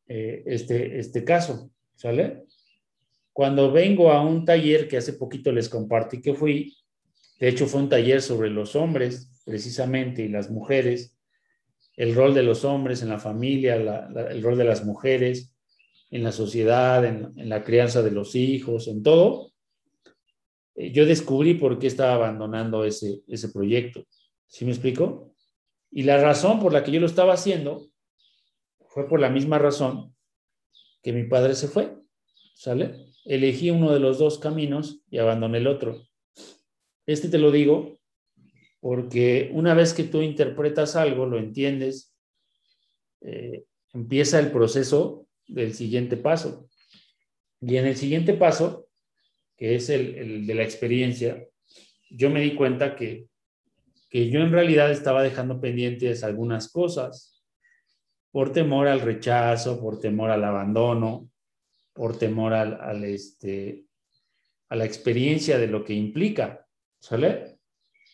[0.08, 2.46] eh, este, este caso, ¿sale?
[3.32, 6.78] Cuando vengo a un taller que hace poquito les compartí que fui,
[7.40, 11.18] de hecho fue un taller sobre los hombres precisamente y las mujeres,
[11.96, 15.53] el rol de los hombres en la familia, el rol de las mujeres,
[16.14, 19.52] en la sociedad, en, la crianza de los hijos, en todo,
[20.76, 24.06] eh, yo descubrí por qué estaba abandonando ese, ese proyecto.
[24.46, 25.34] ¿Sí me explico?
[25.90, 27.88] Y la razón por la que yo lo estaba haciendo
[28.90, 30.16] fue por la misma razón
[31.02, 31.98] que mi padre se fue.
[32.54, 33.08] ¿Sale?
[33.26, 36.00] Elegí uno de los dos caminos y abandoné el otro.
[37.08, 38.00] Este te lo digo
[38.80, 42.14] porque una vez que tú interpretas algo, lo entiendes,
[43.22, 46.70] eh, empieza el proceso del siguiente paso.
[47.62, 48.88] Y en el siguiente paso,
[49.58, 51.48] que es el, de la experiencia,
[52.10, 53.28] yo me di cuenta que,
[54.10, 57.44] que yo en realidad estaba dejando pendientes algunas cosas
[58.32, 61.30] por temor al rechazo, por temor al abandono,
[61.94, 63.86] por temor al este,
[64.74, 66.66] a la experiencia de lo que implica,
[67.00, 67.60] ¿sale?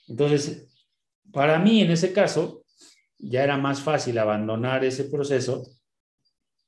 [0.09, 0.67] Entonces,
[1.31, 2.65] para mí en ese caso,
[3.17, 5.65] ya era más fácil abandonar ese proceso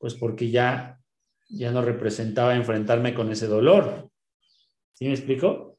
[0.01, 0.99] pues porque ya,
[1.47, 4.09] ya no representaba enfrentarme con ese dolor.
[4.93, 5.77] ¿Sí me explico?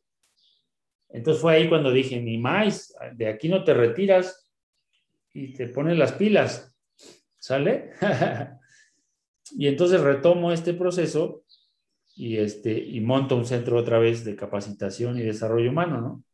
[1.08, 4.48] Entonces fue ahí cuando dije, ni más, de aquí no te retiras
[5.34, 6.72] y te pones las pilas,
[7.38, 7.90] ¿sale?
[9.50, 11.44] y entonces retomo este proceso
[12.14, 16.24] y, este, y monto un centro otra vez de capacitación y desarrollo humano, ¿no?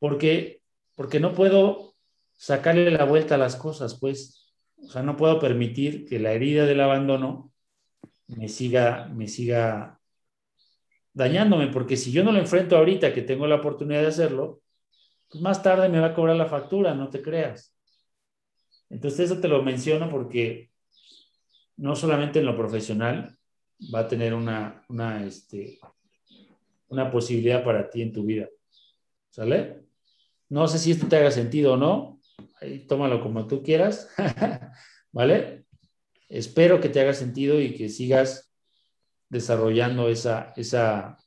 [0.00, 0.62] Porque,
[0.96, 1.94] porque no puedo
[2.34, 4.37] sacarle la vuelta a las cosas, pues
[4.82, 7.52] o sea, no puedo permitir que la herida del abandono
[8.28, 10.00] me siga, me siga
[11.12, 14.62] dañándome, porque si yo no lo enfrento ahorita que tengo la oportunidad de hacerlo,
[15.28, 17.74] pues más tarde me va a cobrar la factura, no te creas.
[18.88, 20.70] Entonces eso te lo menciono porque
[21.76, 23.36] no solamente en lo profesional
[23.94, 25.78] va a tener una, una, este,
[26.88, 28.48] una posibilidad para ti en tu vida.
[29.30, 29.84] ¿Sale?
[30.48, 32.17] No sé si esto te haga sentido o no,
[32.60, 34.08] ahí tómalo como tú quieras,
[35.12, 35.64] ¿vale?
[36.28, 38.52] Espero que te haga sentido y que sigas
[39.28, 41.18] desarrollando esa, esa,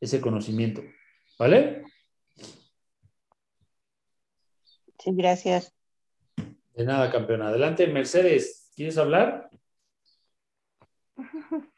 [0.00, 0.82] ese conocimiento,
[1.38, 1.84] ¿vale?
[4.98, 5.72] Sí, gracias.
[6.74, 7.48] De nada, campeona.
[7.48, 9.50] Adelante, Mercedes, ¿quieres hablar?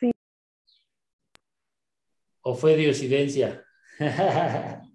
[0.00, 0.10] sí.
[2.42, 3.64] ¿O fue diosidencia?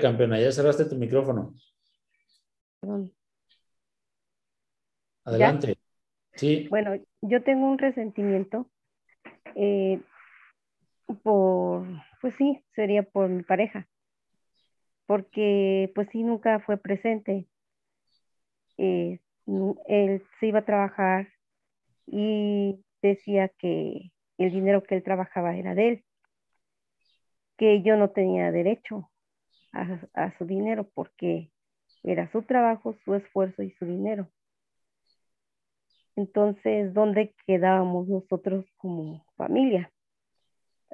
[0.00, 1.54] Campeona, ya cerraste tu micrófono.
[5.24, 5.76] Adelante.
[6.34, 6.66] Sí.
[6.68, 8.70] Bueno, yo tengo un resentimiento
[9.54, 10.00] eh,
[11.22, 11.86] por,
[12.20, 13.88] pues sí, sería por mi pareja,
[15.06, 17.46] porque pues sí, nunca fue presente.
[18.78, 19.18] Eh,
[19.86, 21.28] él se iba a trabajar
[22.06, 26.04] y decía que el dinero que él trabajaba era de él,
[27.56, 29.10] que yo no tenía derecho
[30.14, 31.50] a, su dinero porque
[32.02, 34.28] era su trabajo, su esfuerzo y su dinero.
[36.14, 39.92] Entonces, ¿dónde quedábamos nosotros como familia?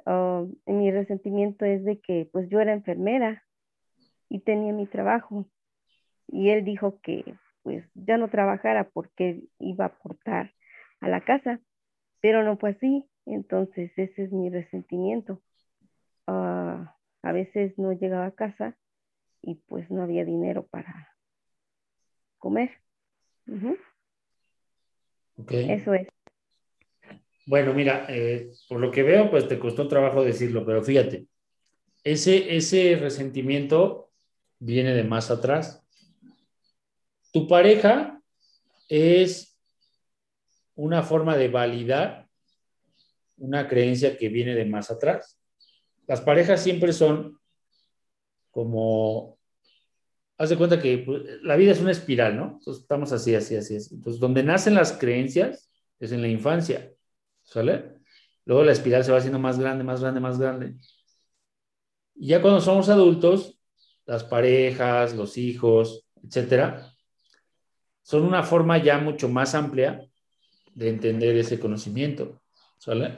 [0.05, 3.43] ah, mi resentimiento es de que pues yo era enfermera
[4.29, 5.47] y tenía mi trabajo
[6.27, 10.53] y él dijo que pues ya no trabajara porque iba a aportar
[10.99, 11.61] a la casa,
[12.21, 15.41] pero no fue así, entonces ese es mi resentimiento.
[16.27, 18.77] Ah, a veces no llegaba a casa
[19.41, 21.15] y pues no había dinero para
[22.37, 22.69] comer.
[25.47, 26.07] Eso es.
[27.45, 31.25] Bueno, mira, eh, por lo que veo, pues te costó trabajo decirlo, pero fíjate,
[32.03, 34.11] ese, ese resentimiento
[34.59, 35.85] viene de más atrás.
[37.31, 38.21] Tu pareja
[38.87, 39.57] es
[40.75, 42.27] una forma de validar
[43.37, 45.42] una creencia que viene de más atrás.
[46.07, 47.39] Las parejas siempre son
[48.51, 49.37] como,
[50.37, 52.43] haz de cuenta que pues, la vida es una espiral, ¿no?
[52.59, 53.95] Entonces estamos así, así, así, así.
[53.95, 56.91] Entonces, donde nacen las creencias es en la infancia,
[57.43, 57.93] ¿sale?
[58.45, 60.75] Luego la espiral se va haciendo más grande, más grande, más grande.
[62.15, 63.57] Y ya cuando somos adultos,
[64.05, 66.93] las parejas, los hijos, etcétera,
[68.01, 70.05] son una forma ya mucho más amplia
[70.75, 72.41] de entender ese conocimiento,
[72.77, 73.17] ¿sale?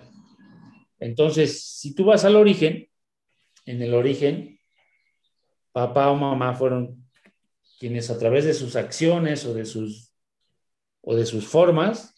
[1.00, 2.90] Entonces, si tú vas al origen,
[3.66, 4.60] en el origen,
[5.72, 7.06] papá o mamá fueron
[7.80, 10.14] quienes a través de sus acciones o de sus,
[11.02, 12.16] o de sus formas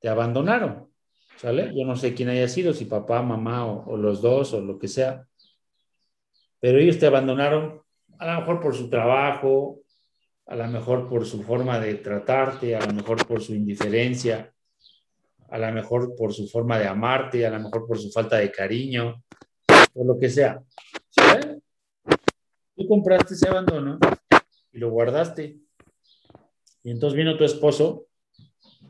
[0.00, 0.90] te abandonaron,
[1.36, 1.72] ¿sale?
[1.74, 4.78] Yo no sé quién haya sido, si papá, mamá o, o los dos o lo
[4.78, 5.26] que sea,
[6.60, 7.82] pero ellos te abandonaron
[8.18, 9.80] a lo mejor por su trabajo,
[10.46, 14.53] a lo mejor por su forma de tratarte, a lo mejor por su indiferencia,
[15.50, 18.50] a lo mejor por su forma de amarte, a lo mejor por su falta de
[18.50, 19.22] cariño,
[19.94, 20.62] o lo que sea.
[22.76, 23.98] Tú compraste ese abandono
[24.72, 25.58] y lo guardaste.
[26.82, 28.06] Y entonces vino tu esposo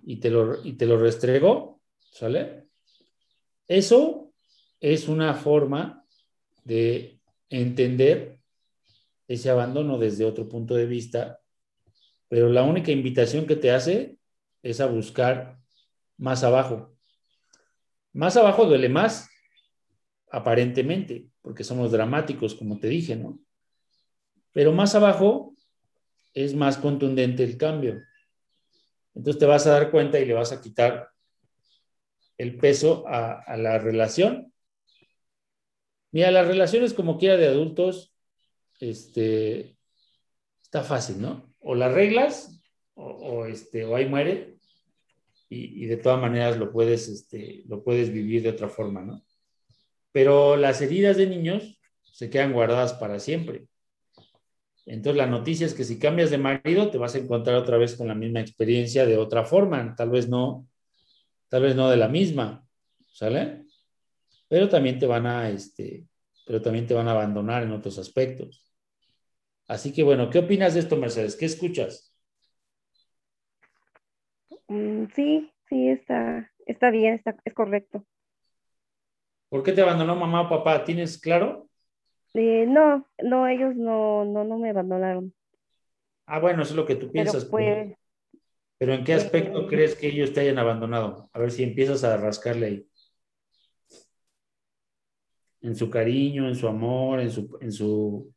[0.02, 2.66] y te lo, y te lo restregó, ¿sale?
[3.68, 4.32] Eso
[4.81, 6.05] es una forma
[6.64, 8.39] de entender
[9.28, 11.40] ese abandono desde otro punto de vista,
[12.28, 14.18] pero la única invitación que te hace
[14.62, 15.59] es a buscar
[16.16, 16.95] más abajo.
[18.12, 19.28] Más abajo duele más,
[20.31, 23.41] aparentemente, porque somos dramáticos, como te dije, ¿no?
[24.53, 25.55] Pero más abajo
[26.32, 28.03] es más contundente el cambio.
[29.15, 31.11] Entonces te vas a dar cuenta y le vas a quitar
[32.39, 34.53] el peso a, la relación.
[36.11, 38.15] Mira, las relaciones como quiera de adultos,
[38.81, 39.77] este,
[40.62, 41.53] está fácil, ¿no?
[41.61, 42.61] O las reglas,
[42.95, 44.53] o, o este, o ahí muere,
[45.55, 49.22] y, de todas maneras lo puedes, este, lo puedes vivir de otra forma, ¿no?
[50.12, 53.66] Pero las heridas de niños se quedan guardadas para siempre.
[54.86, 57.97] Entonces la noticia es que si cambias de marido te vas a encontrar otra vez
[57.97, 60.68] con la misma experiencia de otra forma, tal vez no,
[61.48, 62.66] tal vez no de la misma,
[63.12, 63.64] ¿sale?
[64.48, 66.06] Pero también te van a, este,
[66.47, 68.70] pero también te van a abandonar en otros aspectos.
[69.66, 71.36] Así que bueno, ¿qué opinas de esto, Mercedes?
[71.36, 72.14] ¿Qué escuchas?
[74.69, 78.05] Mm, sí, sí, está, está bien, está, es correcto.
[79.49, 80.85] ¿Por qué te abandonó mamá o papá?
[80.85, 81.69] ¿Tienes claro?
[82.35, 85.32] Eh, no, no, ellos no, no, no me abandonaron.
[86.27, 87.45] Ah, bueno, eso es lo que tú piensas.
[87.45, 87.95] Pero,
[88.78, 91.31] pero ¿en qué aspecto eh, crees que ellos te hayan abandonado?
[91.32, 92.86] A ver si empiezas a rascarle ahí.
[95.61, 98.35] En su cariño, en su amor, en su, en su,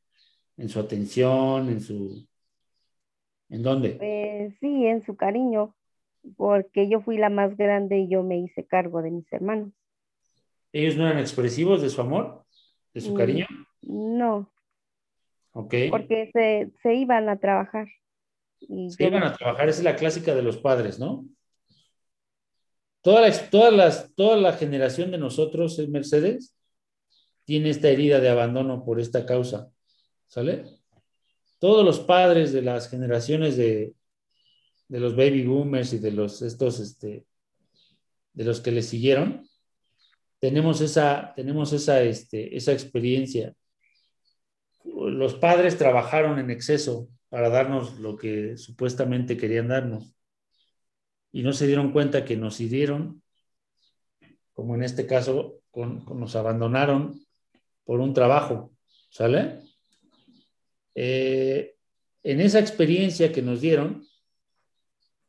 [0.57, 2.27] en su atención, en su...
[3.49, 3.97] ¿En dónde?
[4.01, 5.76] Eh, sí, en su cariño
[6.35, 9.71] porque yo fui la más grande y yo me hice cargo de mis hermanos.
[10.73, 12.43] ¿Ellos no eran expresivos de su amor,
[12.93, 13.47] de su mm, cariño?
[13.81, 14.51] No.
[15.53, 15.73] Ok.
[15.89, 16.29] Porque
[16.81, 17.87] se, iban a trabajar.
[18.59, 21.25] se iban a trabajar, esa es la clásica de los padres, ¿no?
[23.01, 26.55] Toda la, todas las, toda la generación de nosotros, en Mercedes,
[27.45, 29.71] tiene esta herida de abandono por esta causa,
[30.27, 30.65] ¿sale?
[31.59, 33.93] Todos los padres de las generaciones de,
[34.87, 37.25] de los baby boomers y de los estos, este,
[38.33, 39.47] de los que le siguieron,
[40.39, 43.53] tenemos esa, tenemos esa, este, esa experiencia.
[44.83, 50.15] Los padres trabajaron en exceso para darnos lo que supuestamente querían darnos
[51.31, 53.21] y no se dieron cuenta que nos hirieron,
[54.53, 57.19] como en este caso, con, nos abandonaron
[57.83, 58.73] por un trabajo,
[59.09, 59.59] ¿sale?
[60.95, 61.75] Eh,
[62.23, 64.06] en esa experiencia que nos dieron,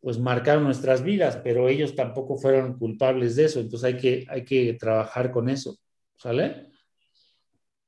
[0.00, 4.44] pues marcaron nuestras vidas, pero ellos tampoco fueron culpables de eso, entonces hay que, hay
[4.44, 5.78] que trabajar con eso,
[6.16, 6.68] ¿sale?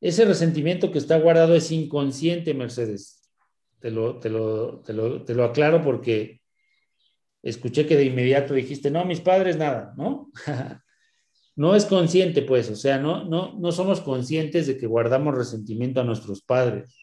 [0.00, 3.22] Ese resentimiento que está guardado es inconsciente, Mercedes.
[3.80, 6.40] Te lo, te lo, te lo, te lo aclaro porque
[7.42, 10.30] escuché que de inmediato dijiste, no, mis padres nada, ¿no?
[11.56, 16.00] no es consciente, pues, o sea, no, no, no somos conscientes de que guardamos resentimiento
[16.00, 16.96] a nuestros padres.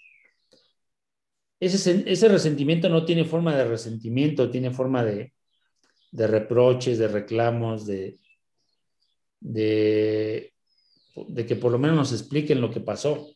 [1.60, 5.34] Ese, ese resentimiento no tiene forma de resentimiento, tiene forma de,
[6.12, 8.20] de reproches, de reclamos, de,
[9.40, 10.54] de,
[11.48, 13.30] que por lo menos nos expliquen lo que pasó.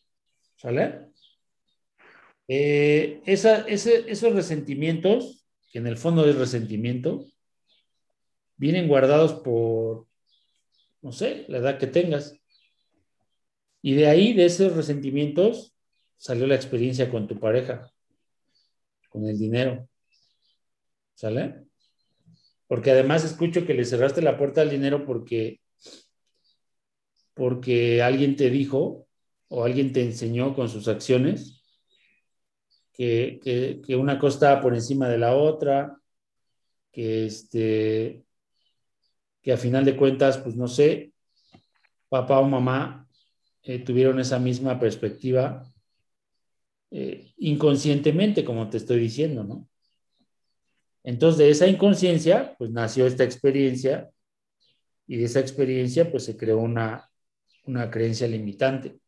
[0.56, 1.08] ¿Sale?
[2.48, 7.26] Eh, esa, esos resentimientos, que en el fondo es resentimiento,
[8.58, 10.08] vienen guardados por,
[11.02, 12.38] no sé, la edad que tengas.
[13.82, 15.76] Y de ahí, de esos resentimientos,
[16.18, 17.92] salió la experiencia con tu pareja,
[19.12, 19.88] con el dinero.
[21.14, 21.66] ¿Sale?
[22.68, 25.60] Porque además escucho que le cerraste la puerta al dinero porque,
[27.34, 29.06] porque alguien te dijo
[29.50, 31.62] o alguien te enseñó con sus acciones
[32.94, 35.98] que, que, una cosa estaba por encima de la otra,
[36.92, 38.24] que este,
[39.42, 41.12] que a final de cuentas, pues no sé,
[42.10, 43.08] papá o mamá
[43.64, 45.71] eh, tuvieron esa misma perspectiva
[46.92, 49.68] eh, inconscientemente, como te estoy diciendo, ¿no?
[51.04, 54.12] Entonces, de esa inconsciencia, pues nació esta experiencia
[55.08, 57.10] y de esa experiencia, pues se creó una,
[57.66, 59.00] una creencia limitante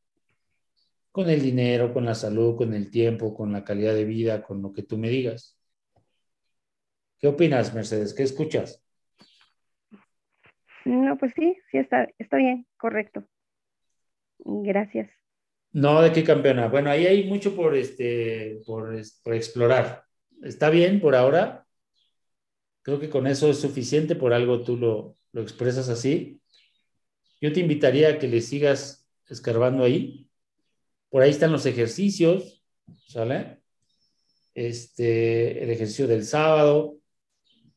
[1.14, 4.64] con el dinero, con la salud, con el tiempo, con la calidad de vida, con
[4.64, 5.60] lo que tú me digas.
[7.20, 8.16] ¿Qué opinas, Mercedes?
[8.16, 8.84] ¿Qué escuchas?
[10.86, 13.24] No, pues sí, sí está, está bien, correcto.
[14.40, 15.10] Gracias.
[15.74, 16.68] No, ¿de qué campeona?
[16.68, 18.96] Bueno, ahí hay mucho por, este, por,
[19.34, 20.06] explorar.
[20.42, 21.66] Está bien por ahora.
[22.84, 26.40] Creo que con eso es suficiente, por algo tú lo, lo expresas así.
[27.42, 30.30] Yo te invitaría a que le sigas escarbando ahí.
[31.10, 32.64] Por ahí están los ejercicios,
[33.08, 33.62] ¿sale?
[34.54, 37.00] Este, el ejercicio del sábado,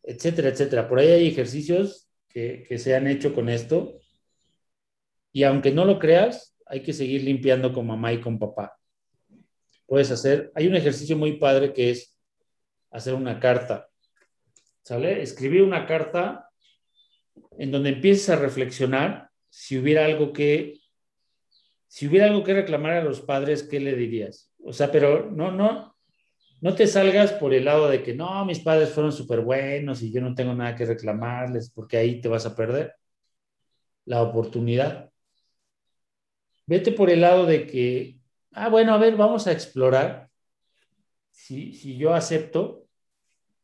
[0.02, 0.88] etcétera, etcétera.
[0.88, 3.98] Por ahí hay ejercicios que, se han hecho con esto.
[5.32, 8.76] Y aunque no lo creas, hay que seguir limpiando con mamá y con papá.
[9.86, 12.16] Puedes hacer, hay un ejercicio muy padre que es
[12.90, 13.88] hacer una carta,
[14.82, 15.22] ¿sale?
[15.22, 16.50] Escribir una carta
[17.58, 20.80] en donde empieces a reflexionar si hubiera algo que,
[21.86, 24.52] si hubiera algo que reclamar a los padres, ¿qué le dirías?
[24.64, 25.96] O sea, pero no, no,
[26.60, 30.12] no te salgas por el lado de que no, mis padres fueron súper buenos y
[30.12, 32.94] yo no tengo nada que reclamarles, porque ahí te vas a perder
[34.04, 35.10] la oportunidad.
[36.66, 38.18] Vete por el lado de que,
[38.52, 40.28] ah, bueno, a ver, vamos a explorar
[41.30, 42.86] si, si yo acepto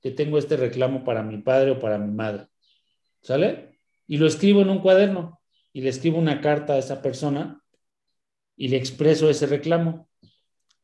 [0.01, 2.49] que tengo este reclamo para mi padre o para mi madre.
[3.23, 3.79] ¿Sale?
[4.07, 5.41] Y lo escribo en un cuaderno
[5.73, 7.63] y le escribo una carta a esa persona
[8.57, 10.09] y le expreso ese reclamo.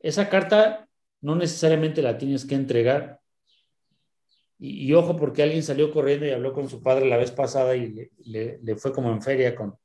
[0.01, 0.89] Esa carta
[1.21, 3.21] no necesariamente la tienes que entregar.
[4.61, 8.11] Y, ojo, porque alguien salió corriendo y habló con su padre la vez pasada y
[8.25, 9.77] le, fue como en feria con,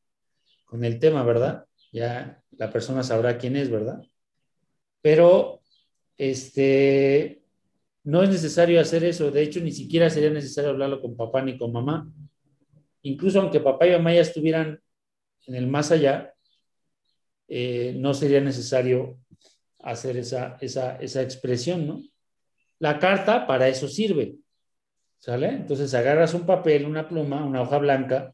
[0.65, 1.65] con el tema, ¿verdad?
[1.93, 4.01] Ya la persona sabrá quién es, ¿verdad?
[5.01, 5.61] Pero
[6.17, 7.43] este,
[8.03, 9.29] no es necesario hacer eso.
[9.29, 12.11] De hecho, ni siquiera sería necesario hablarlo con papá ni con mamá.
[13.03, 14.81] Incluso aunque papá y mamá ya estuvieran
[15.45, 16.33] en el más allá,
[17.47, 19.19] eh, no sería necesario
[19.79, 22.01] hacer esa, esa, esa expresión, ¿no?
[22.79, 24.37] La carta para eso sirve,
[25.19, 25.49] ¿sale?
[25.49, 28.33] Entonces agarras un papel, una pluma, una hoja blanca,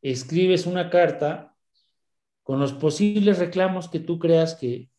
[0.00, 1.51] escribes una carta
[2.42, 4.90] con los posibles reclamos que tú creas que,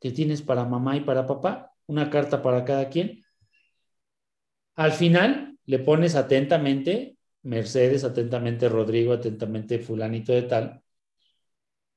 [0.00, 3.24] que tienes para mamá y para papá, una carta para cada quien.
[4.74, 10.82] Al final le pones atentamente Mercedes, atentamente Rodrigo, atentamente fulanito de tal.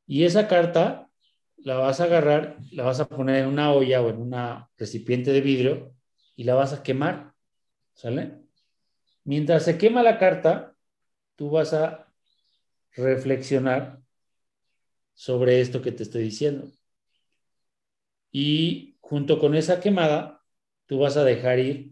[0.06, 1.10] Y esa carta
[1.58, 4.36] la vas a agarrar, la vas a poner en una olla o en un
[4.78, 5.94] recipiente de vidrio
[6.36, 7.34] y la vas a quemar,
[7.94, 8.40] ¿sale?
[9.24, 10.76] Mientras se quema la carta,
[11.36, 12.12] tú vas a
[12.94, 13.99] reflexionar
[15.20, 16.72] sobre esto que te estoy diciendo.
[18.32, 20.42] Y junto con esa quemada,
[20.86, 21.92] tú vas a dejar ir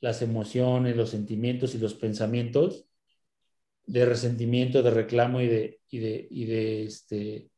[0.00, 2.84] las emociones, los sentimientos y los pensamientos
[3.86, 7.50] de resentimiento, de reclamo y de, y de, y de este,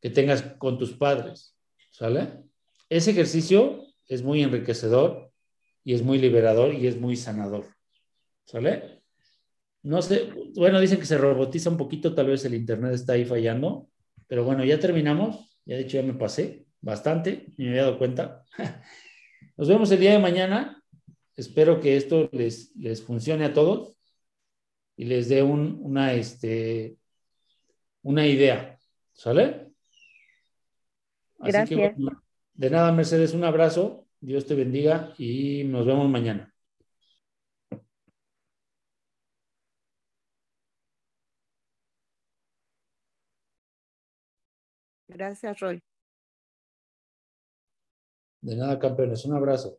[0.00, 1.56] que tengas con tus padres,
[1.92, 2.42] ¿sale?
[2.88, 5.30] Ese ejercicio es muy enriquecedor
[5.84, 7.68] y es muy liberador y es muy sanador,
[8.46, 8.95] ¿sale?
[9.86, 13.24] No sé, bueno, dicen que se robotiza un poquito, tal vez el internet está ahí
[13.24, 13.88] fallando,
[14.26, 18.44] pero bueno, ya terminamos, ya de hecho ya me pasé bastante, me había dado cuenta.
[19.56, 20.82] Nos vemos el día de mañana,
[21.36, 23.96] espero que esto les, les funcione a todos
[24.96, 26.96] y les dé un, una, este,
[28.02, 28.80] una idea,
[29.12, 29.68] ¿sale?
[31.38, 31.94] Gracias.
[32.54, 34.04] de nada, Mercedes, un abrazo.
[34.18, 36.55] Dios te bendiga y nos vemos mañana.
[45.16, 45.82] Gracias, Roy.
[48.42, 49.24] De nada, campeones.
[49.24, 49.78] Un abrazo.